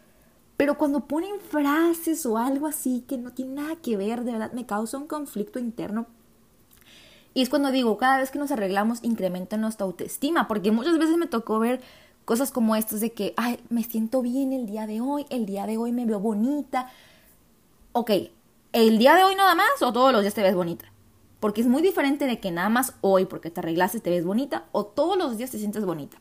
Pero 0.56 0.78
cuando 0.78 1.06
ponen 1.06 1.40
frases 1.40 2.24
o 2.26 2.38
algo 2.38 2.66
así 2.66 3.04
que 3.08 3.18
no 3.18 3.32
tiene 3.32 3.54
nada 3.54 3.76
que 3.76 3.96
ver, 3.96 4.24
de 4.24 4.32
verdad 4.32 4.52
me 4.52 4.66
causa 4.66 4.98
un 4.98 5.06
conflicto 5.06 5.58
interno. 5.58 6.06
Y 7.34 7.42
es 7.42 7.48
cuando 7.48 7.70
digo, 7.70 7.96
cada 7.96 8.18
vez 8.18 8.30
que 8.30 8.38
nos 8.38 8.50
arreglamos 8.50 9.02
incrementa 9.02 9.56
nuestra 9.56 9.86
autoestima, 9.86 10.48
porque 10.48 10.70
muchas 10.70 10.98
veces 10.98 11.16
me 11.16 11.26
tocó 11.26 11.58
ver 11.58 11.80
cosas 12.24 12.52
como 12.52 12.76
estas 12.76 13.00
de 13.00 13.12
que, 13.12 13.34
ay, 13.36 13.58
me 13.70 13.82
siento 13.82 14.22
bien 14.22 14.52
el 14.52 14.66
día 14.66 14.86
de 14.86 15.00
hoy, 15.00 15.26
el 15.30 15.46
día 15.46 15.66
de 15.66 15.78
hoy 15.78 15.92
me 15.92 16.04
veo 16.04 16.20
bonita. 16.20 16.90
Ok, 17.92 18.10
el 18.72 18.98
día 18.98 19.14
de 19.14 19.24
hoy 19.24 19.34
nada 19.34 19.54
más 19.54 19.82
o 19.82 19.92
todos 19.92 20.12
los 20.12 20.22
días 20.22 20.34
te 20.34 20.42
ves 20.42 20.54
bonita. 20.54 20.86
Porque 21.40 21.60
es 21.60 21.66
muy 21.66 21.82
diferente 21.82 22.26
de 22.26 22.40
que 22.40 22.50
nada 22.50 22.68
más 22.68 22.94
hoy 23.00 23.26
porque 23.26 23.50
te 23.50 23.60
arreglaste 23.60 24.00
te 24.00 24.10
ves 24.10 24.24
bonita 24.24 24.64
o 24.72 24.86
todos 24.86 25.16
los 25.16 25.36
días 25.36 25.50
te 25.50 25.58
sientes 25.58 25.84
bonita. 25.84 26.18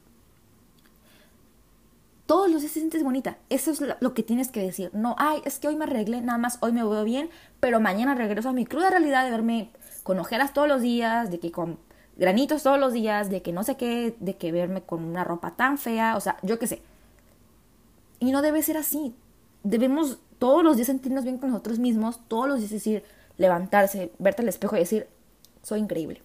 Todos 2.26 2.50
los 2.50 2.62
días 2.62 2.74
te 2.74 2.80
sientes 2.80 3.04
bonita. 3.04 3.38
Eso 3.50 3.72
es 3.72 3.84
lo 4.00 4.14
que 4.14 4.24
tienes 4.24 4.50
que 4.50 4.62
decir. 4.62 4.90
No, 4.94 5.16
ay, 5.18 5.42
es 5.46 5.60
que 5.60 5.68
hoy 5.68 5.76
me 5.76 5.84
arreglé, 5.84 6.22
nada 6.22 6.38
más 6.38 6.58
hoy 6.62 6.72
me 6.72 6.84
veo 6.84 7.04
bien, 7.04 7.30
pero 7.60 7.80
mañana 7.80 8.16
regreso 8.16 8.50
a 8.50 8.54
mi 8.54 8.66
cruda 8.66 8.90
realidad 8.90 9.26
de 9.26 9.32
verme 9.32 9.72
con 10.04 10.18
ojeras 10.18 10.54
todos 10.54 10.68
los 10.68 10.82
días, 10.82 11.30
de 11.30 11.40
que 11.40 11.52
con 11.52 11.78
granitos 12.18 12.64
todos 12.64 12.80
los 12.80 12.94
días, 12.94 13.30
de 13.30 13.42
que 13.42 13.52
no 13.52 13.64
sé 13.64 13.78
qué, 13.78 14.16
de 14.20 14.38
que 14.38 14.52
verme 14.52 14.82
con 14.82 15.04
una 15.04 15.24
ropa 15.24 15.52
tan 15.52 15.78
fea, 15.78 16.16
o 16.16 16.20
sea, 16.20 16.38
yo 16.42 16.58
qué 16.58 16.68
sé. 16.68 16.82
Y 18.20 18.32
no 18.32 18.42
debe 18.42 18.64
ser 18.64 18.78
así. 18.78 19.16
Debemos 19.64 20.20
todos 20.42 20.64
los 20.64 20.76
días 20.76 20.88
sentirnos 20.88 21.24
bien 21.24 21.38
con 21.38 21.52
nosotros 21.52 21.78
mismos, 21.78 22.20
todos 22.28 22.48
los 22.48 22.58
días 22.58 22.72
decir, 22.72 23.04
levantarse, 23.38 24.12
verte 24.18 24.42
al 24.42 24.50
espejo 24.50 24.76
y 24.76 24.80
decir, 24.80 25.08
soy 25.62 25.80
increíble. 25.80 26.24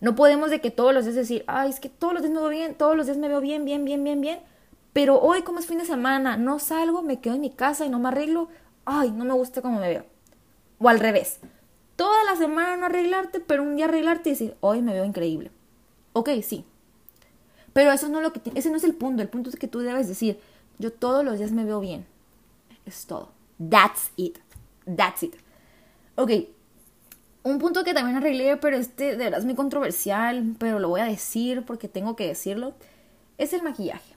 No 0.00 0.14
podemos 0.14 0.50
de 0.50 0.60
que 0.60 0.70
todos 0.70 0.92
los 0.92 1.04
días 1.04 1.16
decir, 1.16 1.44
ay, 1.46 1.70
es 1.70 1.80
que 1.80 1.88
todos 1.88 2.12
los 2.12 2.22
días 2.22 2.34
me 2.34 2.40
veo 2.40 2.50
bien, 2.50 2.74
todos 2.74 2.96
los 2.96 3.06
días 3.06 3.16
me 3.16 3.28
veo 3.28 3.40
bien, 3.40 3.64
bien, 3.64 3.86
bien, 3.86 4.04
bien, 4.04 4.20
bien, 4.20 4.40
pero 4.92 5.18
hoy 5.18 5.40
como 5.42 5.60
es 5.60 5.66
fin 5.66 5.78
de 5.78 5.86
semana, 5.86 6.36
no 6.36 6.58
salgo, 6.58 7.02
me 7.02 7.20
quedo 7.20 7.36
en 7.36 7.40
mi 7.40 7.50
casa 7.50 7.86
y 7.86 7.88
no 7.88 7.98
me 7.98 8.08
arreglo, 8.08 8.48
ay, 8.84 9.12
no 9.12 9.24
me 9.24 9.32
gusta 9.32 9.62
cómo 9.62 9.80
me 9.80 9.88
veo. 9.88 10.04
O 10.78 10.90
al 10.90 11.00
revés, 11.00 11.38
toda 11.96 12.22
la 12.24 12.36
semana 12.36 12.76
no 12.76 12.84
arreglarte, 12.84 13.40
pero 13.40 13.62
un 13.62 13.76
día 13.76 13.86
arreglarte 13.86 14.28
y 14.28 14.32
decir, 14.32 14.56
hoy 14.60 14.82
me 14.82 14.92
veo 14.92 15.06
increíble. 15.06 15.50
Ok, 16.12 16.28
sí. 16.42 16.66
Pero 17.72 17.92
eso 17.92 18.08
no 18.08 18.18
es 18.18 18.24
lo 18.24 18.32
que 18.34 18.42
ese 18.54 18.70
no 18.70 18.76
es 18.76 18.84
el 18.84 18.94
punto, 18.94 19.22
el 19.22 19.28
punto 19.28 19.48
es 19.48 19.56
que 19.56 19.68
tú 19.68 19.78
debes 19.78 20.06
decir, 20.06 20.38
yo 20.78 20.92
todos 20.92 21.24
los 21.24 21.38
días 21.38 21.52
me 21.52 21.64
veo 21.64 21.80
bien 21.80 22.04
es 22.86 23.06
todo. 23.06 23.32
That's 23.58 24.12
it. 24.16 24.38
That's 24.84 25.22
it. 25.22 25.34
Ok. 26.16 26.30
Un 27.42 27.58
punto 27.58 27.84
que 27.84 27.94
también 27.94 28.16
arreglé, 28.16 28.56
pero 28.58 28.76
este 28.76 29.16
de 29.16 29.24
verdad 29.24 29.40
es 29.40 29.46
muy 29.46 29.54
controversial, 29.54 30.56
pero 30.58 30.78
lo 30.78 30.88
voy 30.88 31.00
a 31.00 31.04
decir 31.04 31.64
porque 31.64 31.88
tengo 31.88 32.14
que 32.14 32.26
decirlo, 32.26 32.74
es 33.38 33.52
el 33.54 33.62
maquillaje. 33.62 34.14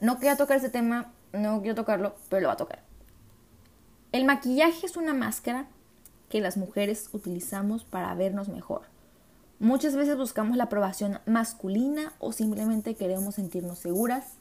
No 0.00 0.16
quería 0.16 0.36
tocar 0.36 0.56
ese 0.56 0.70
tema, 0.70 1.12
no 1.32 1.60
quiero 1.60 1.74
tocarlo, 1.74 2.16
pero 2.30 2.40
lo 2.42 2.48
voy 2.48 2.54
a 2.54 2.56
tocar. 2.56 2.82
El 4.12 4.24
maquillaje 4.24 4.86
es 4.86 4.96
una 4.96 5.12
máscara 5.12 5.66
que 6.30 6.40
las 6.40 6.56
mujeres 6.56 7.10
utilizamos 7.12 7.84
para 7.84 8.14
vernos 8.14 8.48
mejor. 8.48 8.82
Muchas 9.58 9.96
veces 9.96 10.16
buscamos 10.16 10.56
la 10.56 10.64
aprobación 10.64 11.18
masculina 11.26 12.12
o 12.18 12.32
simplemente 12.32 12.94
queremos 12.94 13.36
sentirnos 13.36 13.78
seguras. 13.78 14.34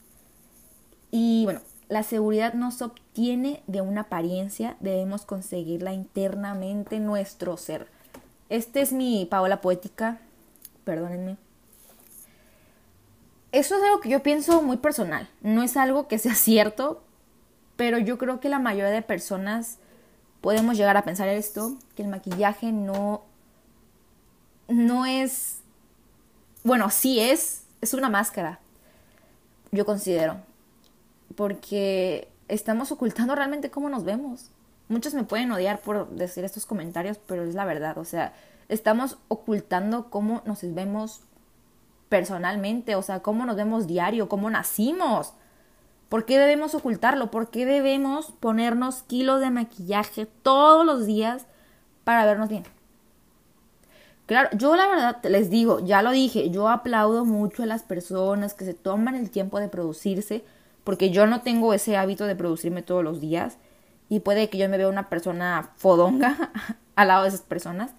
Y 1.12 1.44
bueno, 1.46 1.62
la 1.88 2.04
seguridad 2.04 2.54
no 2.54 2.71
se 2.71 2.86
obtiene 2.86 3.63
de 3.67 3.82
una 3.82 4.02
apariencia, 4.02 4.76
debemos 4.80 5.26
conseguirla 5.26 5.93
internamente 5.93 6.98
en 6.98 7.06
nuestro 7.06 7.58
ser. 7.58 7.88
Este 8.50 8.82
es 8.82 8.91
mi 8.91 9.26
Paola 9.26 9.62
poética, 9.62 10.19
perdónenme. 10.84 11.38
Eso 13.52 13.76
es 13.78 13.84
algo 13.84 14.02
que 14.02 14.10
yo 14.10 14.21
pienso 14.21 14.62
muy 14.62 14.78
personal, 14.78 15.30
no 15.41 15.63
es 15.63 15.78
algo 15.78 16.08
que 16.08 16.19
sea 16.19 16.36
cierto, 16.36 17.04
pero 17.76 17.98
yo 17.98 18.17
creo 18.17 18.39
que 18.39 18.50
la 18.50 18.60
mayoría 18.60 18.91
de 18.91 19.02
personas 19.02 19.78
podemos 20.41 20.78
llegar 20.78 20.98
a 20.98 21.06
pensar 21.06 21.28
esto, 21.30 21.78
que 21.95 22.04
el 22.04 22.10
maquillaje 22.10 22.71
no 22.71 23.24
no 24.67 25.06
es 25.06 25.60
bueno, 26.63 26.89
sí 26.89 27.19
es, 27.19 27.63
es 27.82 27.93
una 27.93 28.10
máscara. 28.10 28.60
Yo 29.71 29.86
considero 29.86 30.41
porque 31.36 32.30
estamos 32.48 32.92
ocultando 32.92 33.36
realmente 33.36 33.72
cómo 33.72 33.90
nos 33.90 34.04
vemos. 34.04 34.52
Muchos 34.88 35.14
me 35.14 35.24
pueden 35.24 35.52
odiar 35.52 35.80
por 35.80 36.10
decir 36.10 36.46
estos 36.46 36.66
comentarios, 36.66 37.18
pero 37.26 37.44
es 37.44 37.56
la 37.56 37.66
verdad. 37.66 37.98
O 37.98 38.06
sea, 38.06 38.34
estamos 38.70 39.18
ocultando 39.28 40.10
cómo 40.10 40.42
nos 40.46 40.62
vemos 40.74 41.22
personalmente, 42.10 42.96
o 42.96 43.02
sea, 43.02 43.22
cómo 43.22 43.46
nos 43.46 43.56
vemos 43.56 43.88
diario, 43.88 44.30
cómo 44.30 44.50
nacimos. 44.50 45.34
¿Por 46.10 46.26
qué 46.26 46.38
debemos 46.38 46.76
ocultarlo? 46.76 47.32
¿Por 47.32 47.50
qué 47.50 47.66
debemos 47.66 48.32
ponernos 48.40 49.04
kilos 49.04 49.42
de 49.42 49.50
maquillaje 49.50 50.28
todos 50.44 50.86
los 50.86 51.06
días 51.06 51.46
para 52.04 52.26
vernos 52.26 52.50
bien? 52.50 52.64
Claro, 54.28 54.50
yo 54.54 54.76
la 54.76 54.88
verdad 54.88 55.24
les 55.26 55.50
digo, 55.50 55.80
ya 55.80 56.02
lo 56.02 56.12
dije, 56.12 56.50
yo 56.50 56.70
aplaudo 56.70 57.26
mucho 57.26 57.64
a 57.64 57.68
las 57.68 57.84
personas 57.84 58.54
que 58.54 58.66
se 58.66 58.74
toman 58.74 59.16
el 59.16 59.30
tiempo 59.30 59.60
de 59.60 59.68
producirse, 59.68 60.44
porque 60.86 61.10
yo 61.10 61.28
no 61.28 61.41
tengo 61.41 61.74
ese 61.74 61.98
hábito 61.98 62.26
de 62.26 62.38
producirme 62.38 62.84
todos 62.84 63.04
los 63.04 63.19
días 63.19 63.58
y 64.08 64.21
puede 64.21 64.50
que 64.50 64.58
yo 64.58 64.69
me 64.69 64.78
vea 64.78 64.88
una 64.88 65.10
persona 65.10 65.71
fodonga 65.76 66.52
al 66.95 67.10
lado 67.10 67.24
de 67.24 67.30
esas 67.30 67.41
personas. 67.41 67.91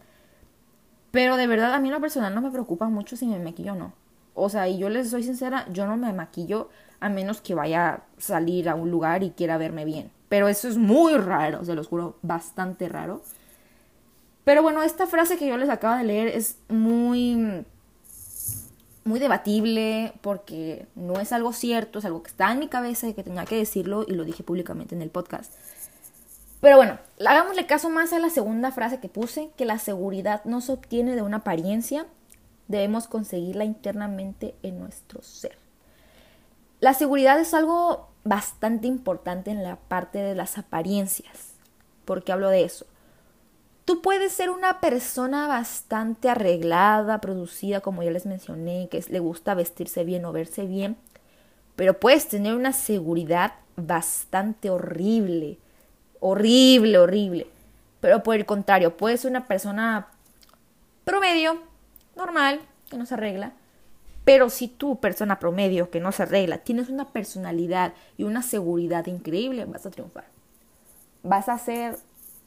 Pero 1.10 1.36
de 1.36 1.46
verdad 1.46 1.74
a 1.74 1.80
mí 1.80 1.90
lo 1.90 2.00
personal 2.00 2.34
no 2.34 2.40
me 2.40 2.50
preocupa 2.50 2.88
mucho 2.88 3.16
si 3.16 3.26
me 3.26 3.38
maquillo 3.38 3.72
o 3.72 3.76
no. 3.76 3.92
O 4.34 4.48
sea, 4.48 4.68
y 4.68 4.78
yo 4.78 4.88
les 4.88 5.10
soy 5.10 5.24
sincera, 5.24 5.66
yo 5.72 5.86
no 5.86 5.96
me 5.96 6.12
maquillo 6.12 6.70
a 7.00 7.08
menos 7.08 7.40
que 7.40 7.54
vaya 7.54 7.88
a 7.88 8.02
salir 8.18 8.68
a 8.68 8.74
un 8.76 8.90
lugar 8.90 9.22
y 9.22 9.30
quiera 9.30 9.58
verme 9.58 9.84
bien. 9.84 10.12
Pero 10.28 10.48
eso 10.48 10.68
es 10.68 10.76
muy 10.76 11.16
raro, 11.16 11.64
se 11.64 11.74
los 11.74 11.88
juro, 11.88 12.16
bastante 12.22 12.88
raro. 12.88 13.22
Pero 14.44 14.62
bueno, 14.62 14.82
esta 14.84 15.06
frase 15.06 15.38
que 15.38 15.48
yo 15.48 15.56
les 15.56 15.68
acabo 15.68 15.96
de 15.96 16.04
leer 16.04 16.28
es 16.28 16.58
muy 16.68 17.64
muy 19.06 19.20
debatible 19.20 20.12
porque 20.20 20.86
no 20.94 21.20
es 21.20 21.32
algo 21.32 21.52
cierto, 21.52 21.98
es 21.98 22.04
algo 22.04 22.22
que 22.22 22.30
está 22.30 22.52
en 22.52 22.58
mi 22.58 22.68
cabeza 22.68 23.08
y 23.08 23.14
que 23.14 23.22
tenía 23.22 23.44
que 23.44 23.56
decirlo 23.56 24.04
y 24.06 24.12
lo 24.12 24.24
dije 24.24 24.42
públicamente 24.42 24.94
en 24.94 25.02
el 25.02 25.10
podcast. 25.10 25.52
Pero 26.60 26.76
bueno, 26.76 26.98
hagámosle 27.24 27.66
caso 27.66 27.90
más 27.90 28.12
a 28.12 28.18
la 28.18 28.30
segunda 28.30 28.72
frase 28.72 28.98
que 28.98 29.08
puse, 29.08 29.50
que 29.56 29.64
la 29.64 29.78
seguridad 29.78 30.44
no 30.44 30.60
se 30.60 30.72
obtiene 30.72 31.14
de 31.14 31.22
una 31.22 31.38
apariencia, 31.38 32.06
debemos 32.68 33.06
conseguirla 33.06 33.64
internamente 33.64 34.54
en 34.62 34.80
nuestro 34.80 35.22
ser. 35.22 35.58
La 36.80 36.94
seguridad 36.94 37.38
es 37.38 37.54
algo 37.54 38.08
bastante 38.24 38.86
importante 38.86 39.50
en 39.50 39.62
la 39.62 39.76
parte 39.76 40.18
de 40.18 40.34
las 40.34 40.58
apariencias. 40.58 41.54
¿Por 42.04 42.24
qué 42.24 42.32
hablo 42.32 42.50
de 42.50 42.64
eso? 42.64 42.86
Tú 43.86 44.02
puedes 44.02 44.32
ser 44.32 44.50
una 44.50 44.80
persona 44.80 45.46
bastante 45.46 46.28
arreglada, 46.28 47.20
producida, 47.20 47.80
como 47.80 48.02
ya 48.02 48.10
les 48.10 48.26
mencioné, 48.26 48.88
que 48.90 49.00
le 49.08 49.20
gusta 49.20 49.54
vestirse 49.54 50.02
bien 50.02 50.24
o 50.24 50.32
verse 50.32 50.66
bien, 50.66 50.96
pero 51.76 52.00
puedes 52.00 52.26
tener 52.26 52.56
una 52.56 52.72
seguridad 52.72 53.52
bastante 53.76 54.70
horrible, 54.70 55.58
horrible, 56.18 56.98
horrible. 56.98 57.46
Pero 58.00 58.24
por 58.24 58.34
el 58.34 58.44
contrario, 58.44 58.96
puedes 58.96 59.20
ser 59.20 59.30
una 59.30 59.46
persona 59.46 60.08
promedio, 61.04 61.62
normal, 62.16 62.60
que 62.90 62.96
no 62.96 63.06
se 63.06 63.14
arregla, 63.14 63.52
pero 64.24 64.50
si 64.50 64.66
tú, 64.66 64.98
persona 64.98 65.38
promedio 65.38 65.90
que 65.90 66.00
no 66.00 66.10
se 66.10 66.24
arregla, 66.24 66.58
tienes 66.58 66.88
una 66.88 67.12
personalidad 67.12 67.94
y 68.16 68.24
una 68.24 68.42
seguridad 68.42 69.06
increíble, 69.06 69.64
vas 69.64 69.86
a 69.86 69.92
triunfar. 69.92 70.24
Vas 71.22 71.48
a 71.48 71.56
ser 71.56 71.96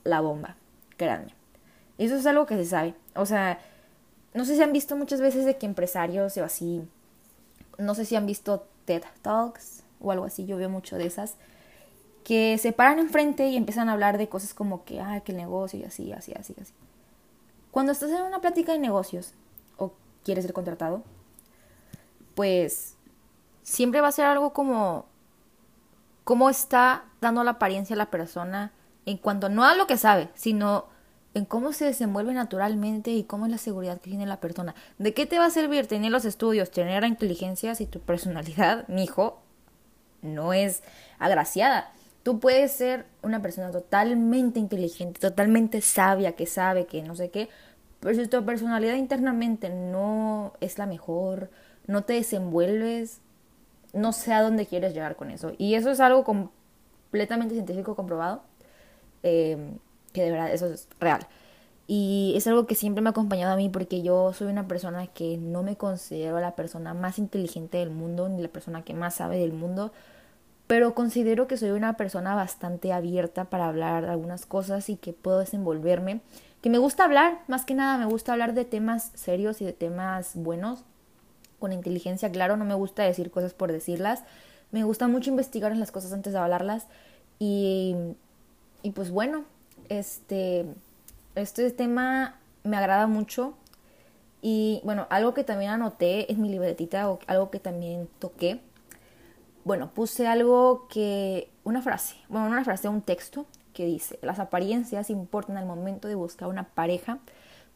la 0.03 0.19
bomba 0.19 0.57
créanme. 0.99 1.33
Eso 1.97 2.15
es 2.15 2.25
algo 2.27 2.45
que 2.45 2.55
se 2.57 2.65
sabe. 2.65 2.93
O 3.15 3.25
sea, 3.25 3.59
no 4.33 4.45
sé 4.45 4.55
si 4.55 4.61
han 4.61 4.73
visto 4.73 4.95
muchas 4.95 5.21
veces 5.21 5.45
de 5.45 5.57
que 5.57 5.65
empresarios 5.65 6.37
o 6.37 6.43
así, 6.43 6.87
no 7.77 7.95
sé 7.95 8.05
si 8.05 8.15
han 8.15 8.25
visto 8.25 8.67
TED 8.85 9.03
Talks 9.21 9.83
o 10.01 10.11
algo 10.11 10.25
así, 10.25 10.45
yo 10.45 10.57
veo 10.57 10.69
mucho 10.69 10.97
de 10.97 11.07
esas, 11.07 11.35
que 12.23 12.57
se 12.57 12.73
paran 12.73 12.99
enfrente 12.99 13.47
y 13.47 13.57
empiezan 13.57 13.89
a 13.89 13.93
hablar 13.93 14.17
de 14.17 14.29
cosas 14.29 14.53
como 14.53 14.83
que, 14.83 14.99
ah, 14.99 15.21
que 15.21 15.31
el 15.31 15.37
negocio 15.37 15.79
y 15.79 15.83
así, 15.85 16.11
así, 16.11 16.33
así, 16.37 16.53
así. 16.61 16.73
Cuando 17.71 17.91
estás 17.91 18.11
en 18.11 18.21
una 18.21 18.41
plática 18.41 18.73
de 18.73 18.79
negocios 18.79 19.33
o 19.77 19.93
quieres 20.23 20.43
ser 20.43 20.53
contratado, 20.53 21.01
pues 22.35 22.95
siempre 23.63 24.01
va 24.01 24.09
a 24.09 24.11
ser 24.11 24.25
algo 24.25 24.53
como 24.53 25.05
cómo 26.23 26.49
está 26.49 27.05
dando 27.21 27.43
la 27.43 27.51
apariencia 27.51 27.95
a 27.95 27.97
la 27.97 28.11
persona 28.11 28.71
en 29.09 29.17
cuanto 29.17 29.49
no 29.49 29.65
a 29.65 29.75
lo 29.75 29.87
que 29.87 29.97
sabe, 29.97 30.29
sino 30.35 30.85
en 31.33 31.45
cómo 31.45 31.73
se 31.73 31.85
desenvuelve 31.85 32.33
naturalmente 32.33 33.11
y 33.11 33.23
cómo 33.23 33.45
es 33.45 33.51
la 33.51 33.57
seguridad 33.57 33.99
que 33.99 34.09
tiene 34.09 34.25
la 34.25 34.39
persona. 34.39 34.75
¿De 34.97 35.13
qué 35.13 35.25
te 35.25 35.39
va 35.39 35.45
a 35.45 35.49
servir 35.49 35.87
tener 35.87 36.11
los 36.11 36.25
estudios, 36.25 36.69
tener 36.71 37.01
la 37.01 37.07
inteligencia 37.07 37.73
si 37.75 37.85
tu 37.85 37.99
personalidad, 37.99 38.87
mi 38.87 39.03
hijo, 39.03 39.41
no 40.21 40.53
es 40.53 40.83
agraciada? 41.17 41.91
Tú 42.21 42.39
puedes 42.39 42.71
ser 42.71 43.05
una 43.23 43.41
persona 43.41 43.71
totalmente 43.71 44.59
inteligente, 44.59 45.19
totalmente 45.19 45.81
sabia, 45.81 46.33
que 46.33 46.45
sabe 46.45 46.85
que 46.85 47.01
no 47.01 47.15
sé 47.15 47.29
qué, 47.29 47.49
pero 47.99 48.15
si 48.15 48.27
tu 48.27 48.45
personalidad 48.45 48.95
internamente 48.95 49.69
no 49.69 50.53
es 50.61 50.77
la 50.77 50.85
mejor, 50.85 51.49
no 51.87 52.03
te 52.03 52.13
desenvuelves, 52.13 53.21
no 53.93 54.13
sé 54.13 54.33
a 54.33 54.43
dónde 54.43 54.67
quieres 54.67 54.93
llegar 54.93 55.15
con 55.15 55.31
eso. 55.31 55.53
Y 55.57 55.73
eso 55.73 55.89
es 55.89 55.99
algo 55.99 56.23
completamente 56.23 57.55
científico 57.55 57.95
comprobado. 57.95 58.43
Em, 59.23 59.77
que 60.13 60.23
de 60.23 60.31
verdad 60.31 60.51
eso 60.51 60.67
es 60.67 60.87
real. 60.99 61.27
Y 61.87 62.33
es 62.35 62.45
algo 62.47 62.67
que 62.67 62.75
siempre 62.75 63.01
me 63.01 63.09
ha 63.09 63.11
acompañado 63.11 63.53
a 63.53 63.57
mí 63.57 63.69
porque 63.69 64.01
yo 64.03 64.31
soy 64.33 64.47
una 64.47 64.67
persona 64.67 65.07
que 65.07 65.37
no 65.37 65.63
me 65.63 65.75
considero 65.75 66.39
la 66.39 66.55
persona 66.55 66.93
más 66.93 67.17
inteligente 67.17 67.79
del 67.79 67.89
mundo 67.89 68.29
ni 68.29 68.41
la 68.41 68.47
persona 68.47 68.83
que 68.83 68.93
más 68.93 69.15
sabe 69.15 69.39
del 69.39 69.53
mundo, 69.53 69.91
pero 70.67 70.93
considero 70.93 71.47
que 71.47 71.57
soy 71.57 71.71
una 71.71 71.93
persona 71.97 72.35
bastante 72.35 72.93
abierta 72.93 73.45
para 73.45 73.67
hablar 73.67 74.05
de 74.05 74.11
algunas 74.11 74.45
cosas 74.45 74.87
y 74.89 74.97
que 74.97 75.13
puedo 75.13 75.39
desenvolverme, 75.39 76.21
que 76.61 76.69
me 76.69 76.77
gusta 76.77 77.05
hablar, 77.05 77.39
más 77.47 77.65
que 77.65 77.73
nada 77.73 77.97
me 77.97 78.05
gusta 78.05 78.33
hablar 78.33 78.53
de 78.53 78.65
temas 78.65 79.11
serios 79.15 79.61
y 79.61 79.65
de 79.65 79.73
temas 79.73 80.33
buenos, 80.35 80.83
con 81.57 81.73
inteligencia, 81.73 82.31
claro, 82.31 82.55
no 82.55 82.65
me 82.65 82.75
gusta 82.75 83.01
decir 83.01 83.31
cosas 83.31 83.55
por 83.55 83.71
decirlas, 83.71 84.23
me 84.71 84.83
gusta 84.83 85.07
mucho 85.07 85.31
investigar 85.31 85.71
en 85.71 85.79
las 85.79 85.91
cosas 85.91 86.13
antes 86.13 86.33
de 86.33 86.39
hablarlas 86.39 86.85
y 87.39 87.95
y 88.81 88.91
pues 88.91 89.11
bueno, 89.11 89.45
este, 89.89 90.65
este 91.35 91.69
tema 91.71 92.35
me 92.63 92.77
agrada 92.77 93.07
mucho. 93.07 93.53
Y 94.41 94.81
bueno, 94.85 95.05
algo 95.09 95.33
que 95.33 95.43
también 95.43 95.71
anoté 95.71 96.31
en 96.31 96.41
mi 96.41 96.49
libretita 96.49 97.09
o 97.09 97.19
algo 97.27 97.49
que 97.51 97.59
también 97.59 98.07
toqué. 98.19 98.61
Bueno, 99.65 99.91
puse 99.93 100.27
algo 100.27 100.87
que, 100.87 101.49
una 101.63 101.81
frase, 101.81 102.15
bueno, 102.29 102.47
una 102.47 102.63
frase, 102.63 102.87
un 102.87 103.01
texto 103.01 103.45
que 103.73 103.85
dice, 103.85 104.17
las 104.21 104.39
apariencias 104.39 105.09
importan 105.09 105.57
al 105.57 105.65
momento 105.65 106.07
de 106.07 106.15
buscar 106.15 106.47
una 106.47 106.63
pareja. 106.63 107.19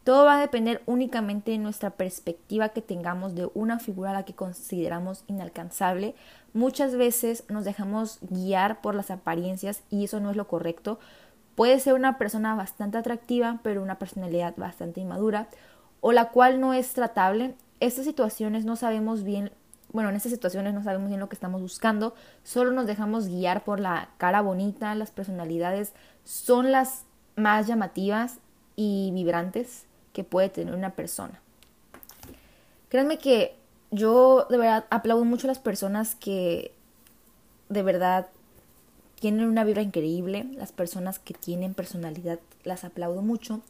Todo 0.04 0.26
va 0.26 0.36
a 0.36 0.40
depender 0.40 0.82
únicamente 0.86 1.50
de 1.50 1.58
nuestra 1.58 1.90
perspectiva 1.90 2.68
que 2.68 2.82
tengamos 2.82 3.34
de 3.34 3.48
una 3.54 3.78
figura 3.78 4.10
a 4.10 4.14
la 4.14 4.24
que 4.24 4.34
consideramos 4.34 5.24
inalcanzable 5.26 6.14
Muchas 6.54 6.94
veces 6.94 7.42
nos 7.48 7.64
dejamos 7.64 8.18
guiar 8.20 8.80
por 8.80 8.94
las 8.94 9.10
apariencias 9.10 9.82
y 9.90 10.04
eso 10.04 10.20
no 10.20 10.30
es 10.30 10.36
lo 10.36 10.46
correcto. 10.46 11.00
Puede 11.56 11.80
ser 11.80 11.94
una 11.94 12.16
persona 12.16 12.54
bastante 12.54 12.96
atractiva, 12.96 13.58
pero 13.64 13.82
una 13.82 13.98
personalidad 13.98 14.54
bastante 14.56 15.00
inmadura, 15.00 15.48
o 16.00 16.12
la 16.12 16.30
cual 16.30 16.60
no 16.60 16.72
es 16.72 16.92
tratable. 16.92 17.56
Estas 17.80 18.04
situaciones 18.04 18.64
no 18.64 18.76
sabemos 18.76 19.24
bien, 19.24 19.50
bueno, 19.92 20.10
en 20.10 20.16
estas 20.16 20.30
situaciones 20.30 20.74
no 20.74 20.84
sabemos 20.84 21.08
bien 21.08 21.18
lo 21.18 21.28
que 21.28 21.34
estamos 21.34 21.60
buscando, 21.60 22.14
solo 22.44 22.70
nos 22.70 22.86
dejamos 22.86 23.26
guiar 23.26 23.64
por 23.64 23.80
la 23.80 24.10
cara 24.16 24.40
bonita, 24.40 24.94
las 24.94 25.10
personalidades 25.10 25.92
son 26.22 26.70
las 26.70 27.04
más 27.34 27.66
llamativas 27.66 28.38
y 28.76 29.10
vibrantes 29.12 29.86
que 30.14 30.24
puede 30.24 30.48
tener 30.48 30.74
una 30.74 30.94
persona. 30.94 31.42
Créanme 32.88 33.18
que 33.18 33.54
yo 33.90 34.46
de 34.48 34.56
verdad 34.56 34.86
aplaudo 34.88 35.24
mucho 35.24 35.46
a 35.46 35.48
las 35.48 35.58
personas 35.58 36.14
que 36.14 36.72
de 37.68 37.82
verdad 37.82 38.28
tienen 39.20 39.46
una 39.46 39.64
vibra 39.64 39.82
increíble, 39.82 40.46
las 40.54 40.72
personas 40.72 41.18
que 41.18 41.34
tienen 41.34 41.74
personalidad, 41.74 42.38
las 42.62 42.84
aplaudo 42.84 43.20
mucho 43.20 43.60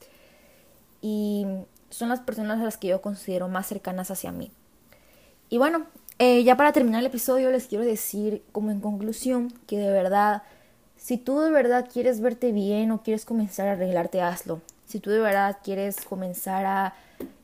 y 1.00 1.46
son 1.90 2.10
las 2.10 2.20
personas 2.20 2.60
a 2.60 2.64
las 2.64 2.76
que 2.76 2.88
yo 2.88 3.00
considero 3.00 3.48
más 3.48 3.66
cercanas 3.66 4.10
hacia 4.10 4.30
mí. 4.30 4.50
Y 5.48 5.58
bueno, 5.58 5.86
eh, 6.18 6.44
ya 6.44 6.56
para 6.56 6.72
terminar 6.72 7.00
el 7.00 7.06
episodio 7.06 7.50
les 7.50 7.66
quiero 7.66 7.84
decir 7.84 8.42
como 8.52 8.70
en 8.70 8.80
conclusión 8.80 9.52
que 9.66 9.78
de 9.78 9.90
verdad, 9.90 10.42
si 10.96 11.16
tú 11.16 11.40
de 11.40 11.50
verdad 11.50 11.88
quieres 11.90 12.20
verte 12.20 12.52
bien 12.52 12.90
o 12.90 13.02
quieres 13.02 13.24
comenzar 13.24 13.68
a 13.68 13.72
arreglarte, 13.72 14.20
hazlo. 14.20 14.60
Si 14.84 15.00
tú 15.00 15.10
de 15.10 15.18
verdad 15.18 15.58
quieres 15.62 16.04
comenzar 16.04 16.66
a 16.66 16.94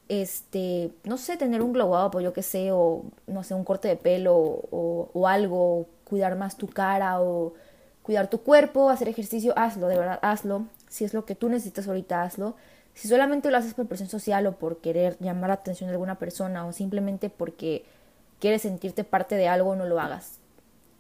este, 0.09 0.91
no 1.05 1.19
sé, 1.19 1.37
tener 1.37 1.63
un 1.63 1.73
glow 1.73 1.95
up 1.95 2.17
o 2.17 2.21
yo 2.21 2.33
qué 2.33 2.43
sé, 2.43 2.73
o 2.73 3.05
no 3.27 3.45
sé, 3.45 3.55
un 3.55 3.65
corte 3.65 3.87
de 3.87 3.97
pelo 3.97 4.35
o, 4.37 5.09
o 5.13 5.29
algo, 5.29 5.87
cuidar 6.05 6.37
más 6.37 6.57
tu 6.57 6.67
cara 6.67 7.21
o 7.21 7.55
cuidar 8.03 8.29
tu 8.29 8.41
cuerpo, 8.43 8.91
hacer 8.91 9.09
ejercicio, 9.09 9.53
hazlo, 9.57 9.87
de 9.87 9.97
verdad, 9.97 10.19
hazlo. 10.23 10.67
Si 10.89 11.05
es 11.05 11.15
lo 11.15 11.25
que 11.25 11.37
tú 11.37 11.49
necesitas 11.49 11.87
ahorita, 11.87 12.23
hazlo. 12.23 12.57
Si 12.93 13.07
solamente 13.07 13.53
lo 13.53 13.57
haces 13.57 13.75
por 13.75 13.87
presión 13.87 14.09
social 14.09 14.47
o 14.49 14.53
por 14.57 14.79
querer 14.79 15.17
llamar 15.21 15.51
la 15.51 15.55
atención 15.55 15.87
de 15.87 15.93
alguna 15.93 16.19
persona 16.19 16.67
o 16.67 16.73
simplemente 16.73 17.31
porque 17.31 17.85
quieres 18.41 18.63
sentirte 18.63 19.05
parte 19.05 19.37
de 19.37 19.47
algo, 19.47 19.77
no 19.77 19.87
lo 19.87 20.01
hagas. 20.01 20.40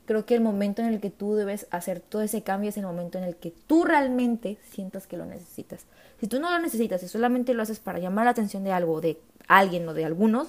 Creo 0.06 0.26
que 0.26 0.34
el 0.34 0.40
momento 0.40 0.82
en 0.82 0.88
el 0.88 1.00
que 1.00 1.10
tú 1.10 1.34
debes 1.34 1.66
hacer 1.70 2.00
todo 2.00 2.22
ese 2.22 2.42
cambio 2.42 2.70
es 2.70 2.76
el 2.76 2.84
momento 2.84 3.18
en 3.18 3.24
el 3.24 3.36
que 3.36 3.52
tú 3.66 3.84
realmente 3.84 4.58
sientas 4.70 5.06
que 5.06 5.16
lo 5.16 5.24
necesitas. 5.24 5.86
Si 6.20 6.26
tú 6.26 6.40
no 6.40 6.50
lo 6.50 6.58
necesitas 6.58 7.02
y 7.02 7.08
solamente 7.08 7.54
lo 7.54 7.62
haces 7.62 7.78
para 7.78 7.98
llamar 7.98 8.24
la 8.24 8.32
atención 8.32 8.64
de 8.64 8.72
algo, 8.72 9.00
de 9.00 9.18
alguien 9.46 9.88
o 9.88 9.94
de 9.94 10.04
algunos, 10.04 10.48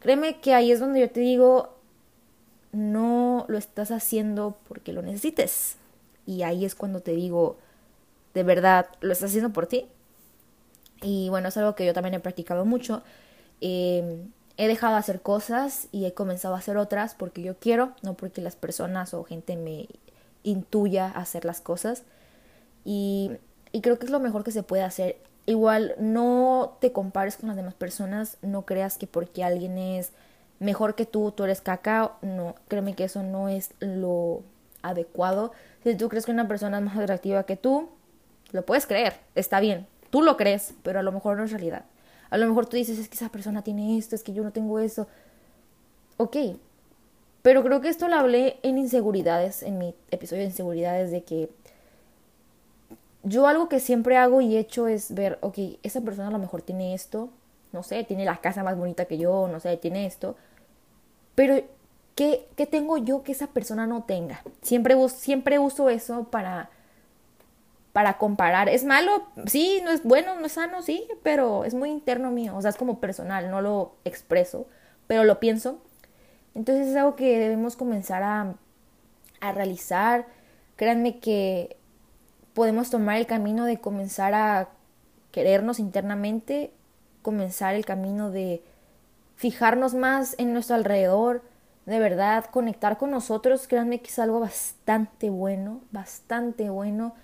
créeme 0.00 0.40
que 0.40 0.54
ahí 0.54 0.72
es 0.72 0.80
donde 0.80 1.00
yo 1.00 1.10
te 1.10 1.20
digo, 1.20 1.76
no 2.72 3.44
lo 3.48 3.58
estás 3.58 3.90
haciendo 3.90 4.56
porque 4.68 4.92
lo 4.92 5.02
necesites. 5.02 5.76
Y 6.26 6.42
ahí 6.42 6.64
es 6.64 6.74
cuando 6.74 7.00
te 7.00 7.12
digo, 7.12 7.58
de 8.34 8.42
verdad, 8.42 8.86
lo 9.00 9.12
estás 9.12 9.30
haciendo 9.30 9.52
por 9.52 9.66
ti. 9.66 9.86
Y 11.02 11.28
bueno, 11.28 11.48
es 11.48 11.56
algo 11.56 11.74
que 11.74 11.86
yo 11.86 11.92
también 11.92 12.14
he 12.14 12.20
practicado 12.20 12.64
mucho. 12.64 13.02
Eh, 13.60 14.26
he 14.58 14.66
dejado 14.66 14.94
de 14.94 14.98
hacer 14.98 15.22
cosas 15.22 15.86
y 15.92 16.04
he 16.04 16.12
comenzado 16.12 16.54
a 16.54 16.58
hacer 16.58 16.76
otras 16.76 17.14
porque 17.14 17.42
yo 17.42 17.56
quiero, 17.56 17.92
no 18.02 18.14
porque 18.14 18.42
las 18.42 18.56
personas 18.56 19.14
o 19.14 19.22
gente 19.22 19.56
me 19.56 19.88
intuya 20.42 21.06
hacer 21.06 21.44
las 21.44 21.60
cosas. 21.60 22.02
Y, 22.84 23.30
y 23.72 23.80
creo 23.80 23.98
que 23.98 24.06
es 24.06 24.10
lo 24.10 24.20
mejor 24.20 24.42
que 24.42 24.50
se 24.50 24.64
puede 24.64 24.82
hacer. 24.82 25.16
Igual 25.46 25.94
no 25.98 26.76
te 26.80 26.92
compares 26.92 27.36
con 27.36 27.46
las 27.46 27.56
demás 27.56 27.74
personas, 27.74 28.36
no 28.42 28.66
creas 28.66 28.98
que 28.98 29.06
porque 29.06 29.44
alguien 29.44 29.78
es 29.78 30.10
mejor 30.58 30.96
que 30.96 31.06
tú, 31.06 31.30
tú 31.30 31.44
eres 31.44 31.60
cacao. 31.60 32.16
No, 32.20 32.56
créeme 32.66 32.94
que 32.94 33.04
eso 33.04 33.22
no 33.22 33.48
es 33.48 33.70
lo 33.78 34.42
adecuado. 34.82 35.52
Si 35.84 35.94
tú 35.94 36.08
crees 36.08 36.26
que 36.26 36.32
una 36.32 36.48
persona 36.48 36.78
es 36.78 36.84
más 36.84 36.98
atractiva 36.98 37.44
que 37.44 37.56
tú, 37.56 37.88
lo 38.50 38.66
puedes 38.66 38.86
creer, 38.86 39.14
está 39.36 39.60
bien. 39.60 39.86
Tú 40.10 40.22
lo 40.22 40.36
crees, 40.36 40.74
pero 40.82 40.98
a 40.98 41.02
lo 41.02 41.12
mejor 41.12 41.36
no 41.36 41.44
es 41.44 41.52
realidad. 41.52 41.84
A 42.30 42.38
lo 42.38 42.46
mejor 42.46 42.66
tú 42.66 42.76
dices, 42.76 42.98
es 42.98 43.08
que 43.08 43.16
esa 43.16 43.30
persona 43.30 43.62
tiene 43.62 43.98
esto, 43.98 44.14
es 44.14 44.22
que 44.22 44.32
yo 44.32 44.42
no 44.42 44.52
tengo 44.52 44.78
eso. 44.78 45.06
Ok, 46.16 46.36
pero 47.42 47.62
creo 47.62 47.80
que 47.80 47.88
esto 47.88 48.08
lo 48.08 48.16
hablé 48.16 48.58
en 48.62 48.78
inseguridades, 48.78 49.62
en 49.62 49.78
mi 49.78 49.94
episodio 50.10 50.42
de 50.42 50.48
inseguridades, 50.48 51.10
de 51.10 51.22
que 51.22 51.48
yo 53.22 53.46
algo 53.46 53.68
que 53.68 53.80
siempre 53.80 54.16
hago 54.16 54.40
y 54.40 54.56
he 54.56 54.60
hecho 54.60 54.88
es 54.88 55.14
ver, 55.14 55.38
ok, 55.40 55.58
esa 55.82 56.00
persona 56.00 56.28
a 56.28 56.32
lo 56.32 56.38
mejor 56.38 56.62
tiene 56.62 56.94
esto, 56.94 57.30
no 57.72 57.82
sé, 57.82 58.04
tiene 58.04 58.24
la 58.24 58.38
casa 58.38 58.62
más 58.62 58.76
bonita 58.76 59.04
que 59.04 59.18
yo, 59.18 59.48
no 59.48 59.60
sé, 59.60 59.76
tiene 59.76 60.06
esto, 60.06 60.36
pero 61.34 61.62
¿qué, 62.14 62.48
qué 62.56 62.66
tengo 62.66 62.96
yo 62.98 63.22
que 63.22 63.32
esa 63.32 63.48
persona 63.48 63.86
no 63.86 64.02
tenga? 64.02 64.42
Siempre, 64.62 64.96
siempre 65.08 65.58
uso 65.58 65.88
eso 65.88 66.24
para 66.24 66.70
para 67.98 68.16
comparar. 68.16 68.68
¿Es 68.68 68.84
malo? 68.84 69.26
Sí, 69.46 69.80
no 69.82 69.90
es 69.90 70.04
bueno, 70.04 70.36
no 70.36 70.46
es 70.46 70.52
sano, 70.52 70.82
sí, 70.82 71.08
pero 71.24 71.64
es 71.64 71.74
muy 71.74 71.90
interno 71.90 72.30
mío, 72.30 72.54
o 72.56 72.62
sea, 72.62 72.70
es 72.70 72.76
como 72.76 73.00
personal, 73.00 73.50
no 73.50 73.60
lo 73.60 73.96
expreso, 74.04 74.68
pero 75.08 75.24
lo 75.24 75.40
pienso. 75.40 75.82
Entonces 76.54 76.86
es 76.86 76.94
algo 76.94 77.16
que 77.16 77.40
debemos 77.40 77.74
comenzar 77.74 78.22
a, 78.22 78.54
a 79.40 79.50
realizar. 79.50 80.26
Créanme 80.76 81.18
que 81.18 81.76
podemos 82.54 82.88
tomar 82.88 83.16
el 83.16 83.26
camino 83.26 83.64
de 83.64 83.80
comenzar 83.80 84.32
a 84.32 84.68
querernos 85.32 85.80
internamente, 85.80 86.70
comenzar 87.22 87.74
el 87.74 87.84
camino 87.84 88.30
de 88.30 88.62
fijarnos 89.34 89.94
más 89.94 90.36
en 90.38 90.52
nuestro 90.52 90.76
alrededor, 90.76 91.42
de 91.84 91.98
verdad, 91.98 92.44
conectar 92.44 92.96
con 92.96 93.10
nosotros, 93.10 93.66
créanme 93.66 93.98
que 93.98 94.10
es 94.10 94.20
algo 94.20 94.38
bastante 94.38 95.30
bueno, 95.30 95.80
bastante 95.90 96.70
bueno 96.70 97.16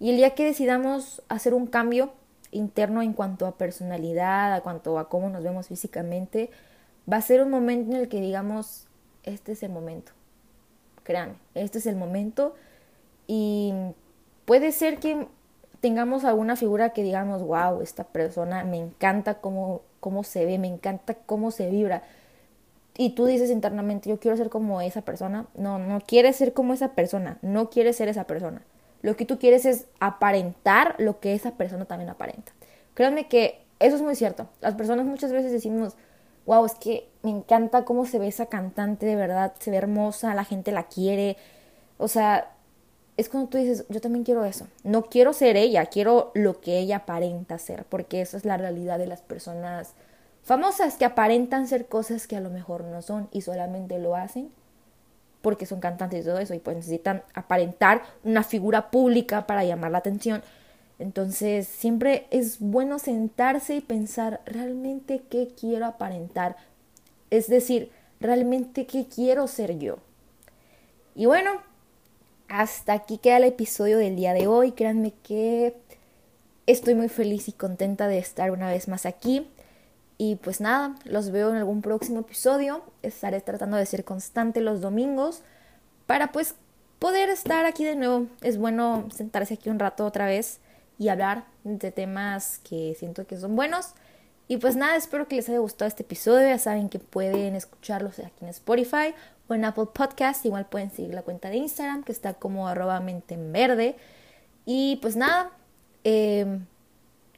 y 0.00 0.10
el 0.10 0.16
día 0.16 0.34
que 0.34 0.44
decidamos 0.44 1.22
hacer 1.28 1.54
un 1.54 1.66
cambio 1.66 2.12
interno 2.50 3.02
en 3.02 3.12
cuanto 3.12 3.46
a 3.46 3.56
personalidad, 3.56 4.54
a 4.54 4.60
cuanto 4.60 4.98
a 4.98 5.08
cómo 5.08 5.28
nos 5.28 5.42
vemos 5.42 5.66
físicamente, 5.68 6.50
va 7.10 7.16
a 7.16 7.22
ser 7.22 7.42
un 7.42 7.50
momento 7.50 7.94
en 7.94 8.02
el 8.02 8.08
que 8.08 8.20
digamos, 8.20 8.86
este 9.24 9.52
es 9.52 9.62
el 9.62 9.70
momento. 9.70 10.12
Créanme, 11.02 11.34
este 11.54 11.78
es 11.78 11.86
el 11.86 11.96
momento. 11.96 12.54
Y 13.26 13.72
puede 14.44 14.72
ser 14.72 14.98
que 14.98 15.26
tengamos 15.80 16.24
alguna 16.24 16.56
figura 16.56 16.90
que 16.90 17.02
digamos, 17.02 17.42
wow, 17.42 17.82
esta 17.82 18.04
persona 18.04 18.64
me 18.64 18.78
encanta 18.78 19.40
cómo, 19.40 19.82
cómo 20.00 20.24
se 20.24 20.44
ve, 20.44 20.58
me 20.58 20.68
encanta 20.68 21.14
cómo 21.14 21.50
se 21.50 21.70
vibra. 21.70 22.02
Y 22.96 23.10
tú 23.10 23.26
dices 23.26 23.50
internamente, 23.50 24.10
yo 24.10 24.18
quiero 24.18 24.36
ser 24.36 24.48
como 24.48 24.80
esa 24.80 25.02
persona. 25.02 25.46
No, 25.54 25.78
no 25.78 26.00
quieres 26.00 26.36
ser 26.36 26.52
como 26.52 26.72
esa 26.72 26.94
persona, 26.94 27.38
no 27.42 27.70
quieres 27.70 27.96
ser 27.96 28.08
esa 28.08 28.24
persona. 28.24 28.62
Lo 29.02 29.16
que 29.16 29.24
tú 29.24 29.38
quieres 29.38 29.64
es 29.64 29.86
aparentar 30.00 30.94
lo 30.98 31.20
que 31.20 31.34
esa 31.34 31.52
persona 31.52 31.84
también 31.84 32.10
aparenta. 32.10 32.52
Créanme 32.94 33.28
que 33.28 33.60
eso 33.78 33.96
es 33.96 34.02
muy 34.02 34.16
cierto. 34.16 34.48
Las 34.60 34.74
personas 34.74 35.06
muchas 35.06 35.32
veces 35.32 35.52
decimos, 35.52 35.94
wow, 36.46 36.64
es 36.64 36.74
que 36.74 37.08
me 37.22 37.30
encanta 37.30 37.84
cómo 37.84 38.06
se 38.06 38.18
ve 38.18 38.28
esa 38.28 38.46
cantante, 38.46 39.06
de 39.06 39.16
verdad, 39.16 39.52
se 39.58 39.70
ve 39.70 39.76
hermosa, 39.76 40.34
la 40.34 40.44
gente 40.44 40.72
la 40.72 40.88
quiere. 40.88 41.36
O 41.96 42.08
sea, 42.08 42.52
es 43.16 43.28
cuando 43.28 43.50
tú 43.50 43.58
dices, 43.58 43.84
yo 43.88 44.00
también 44.00 44.24
quiero 44.24 44.44
eso. 44.44 44.66
No 44.82 45.04
quiero 45.04 45.32
ser 45.32 45.56
ella, 45.56 45.86
quiero 45.86 46.32
lo 46.34 46.60
que 46.60 46.78
ella 46.78 46.96
aparenta 46.96 47.58
ser, 47.58 47.84
porque 47.84 48.20
esa 48.20 48.36
es 48.36 48.44
la 48.44 48.56
realidad 48.56 48.98
de 48.98 49.06
las 49.06 49.22
personas 49.22 49.94
famosas 50.42 50.96
que 50.96 51.04
aparentan 51.04 51.68
ser 51.68 51.86
cosas 51.86 52.26
que 52.26 52.36
a 52.36 52.40
lo 52.40 52.50
mejor 52.50 52.84
no 52.84 53.02
son 53.02 53.28
y 53.32 53.42
solamente 53.42 53.98
lo 53.98 54.16
hacen 54.16 54.50
porque 55.42 55.66
son 55.66 55.80
cantantes 55.80 56.22
y 56.22 56.26
todo 56.26 56.38
eso 56.38 56.54
y 56.54 56.58
pues 56.58 56.76
necesitan 56.76 57.22
aparentar 57.34 58.02
una 58.24 58.42
figura 58.42 58.90
pública 58.90 59.46
para 59.46 59.64
llamar 59.64 59.90
la 59.90 59.98
atención. 59.98 60.42
Entonces 60.98 61.68
siempre 61.68 62.26
es 62.30 62.58
bueno 62.58 62.98
sentarse 62.98 63.76
y 63.76 63.80
pensar 63.80 64.40
realmente 64.46 65.22
qué 65.30 65.48
quiero 65.48 65.86
aparentar. 65.86 66.56
Es 67.30 67.48
decir, 67.48 67.90
realmente 68.20 68.86
qué 68.86 69.06
quiero 69.06 69.46
ser 69.46 69.78
yo. 69.78 69.98
Y 71.14 71.26
bueno, 71.26 71.62
hasta 72.48 72.94
aquí 72.94 73.18
queda 73.18 73.36
el 73.36 73.44
episodio 73.44 73.98
del 73.98 74.16
día 74.16 74.32
de 74.32 74.46
hoy. 74.46 74.72
Créanme 74.72 75.12
que 75.22 75.76
estoy 76.66 76.94
muy 76.94 77.08
feliz 77.08 77.48
y 77.48 77.52
contenta 77.52 78.08
de 78.08 78.18
estar 78.18 78.50
una 78.50 78.68
vez 78.68 78.88
más 78.88 79.06
aquí. 79.06 79.48
Y 80.18 80.34
pues 80.36 80.60
nada, 80.60 80.96
los 81.04 81.30
veo 81.30 81.50
en 81.50 81.56
algún 81.56 81.80
próximo 81.80 82.20
episodio. 82.20 82.82
Estaré 83.02 83.40
tratando 83.40 83.76
de 83.76 83.86
ser 83.86 84.04
constante 84.04 84.60
los 84.60 84.80
domingos 84.80 85.42
para 86.06 86.32
pues 86.32 86.56
poder 86.98 87.30
estar 87.30 87.64
aquí 87.64 87.84
de 87.84 87.94
nuevo. 87.94 88.26
Es 88.42 88.58
bueno 88.58 89.08
sentarse 89.14 89.54
aquí 89.54 89.70
un 89.70 89.78
rato 89.78 90.04
otra 90.04 90.26
vez 90.26 90.58
y 90.98 91.08
hablar 91.08 91.44
de 91.62 91.92
temas 91.92 92.58
que 92.68 92.96
siento 92.98 93.28
que 93.28 93.36
son 93.36 93.54
buenos. 93.54 93.94
Y 94.48 94.56
pues 94.56 94.74
nada, 94.74 94.96
espero 94.96 95.28
que 95.28 95.36
les 95.36 95.48
haya 95.48 95.58
gustado 95.58 95.86
este 95.88 96.02
episodio. 96.02 96.48
Ya 96.48 96.58
saben 96.58 96.88
que 96.88 96.98
pueden 96.98 97.54
escucharlos 97.54 98.18
aquí 98.18 98.42
en 98.42 98.48
Spotify 98.48 99.14
o 99.46 99.54
en 99.54 99.64
Apple 99.64 99.86
Podcast. 99.92 100.44
Igual 100.44 100.66
pueden 100.66 100.90
seguir 100.90 101.14
la 101.14 101.22
cuenta 101.22 101.48
de 101.50 101.58
Instagram 101.58 102.02
que 102.02 102.12
está 102.12 102.34
como 102.34 102.66
arroba 102.66 102.98
mente 102.98 103.34
en 103.34 103.52
verde. 103.52 103.96
Y 104.64 104.96
pues 104.96 105.14
nada, 105.14 105.52
eh, 106.02 106.58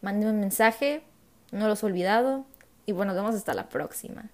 mándenme 0.00 0.32
un 0.32 0.40
mensaje. 0.40 1.02
No 1.52 1.68
los 1.68 1.82
he 1.82 1.86
olvidado. 1.86 2.46
Y 2.90 2.92
bueno, 2.92 3.12
nos 3.12 3.22
vemos 3.22 3.36
hasta 3.36 3.54
la 3.54 3.68
próxima. 3.68 4.24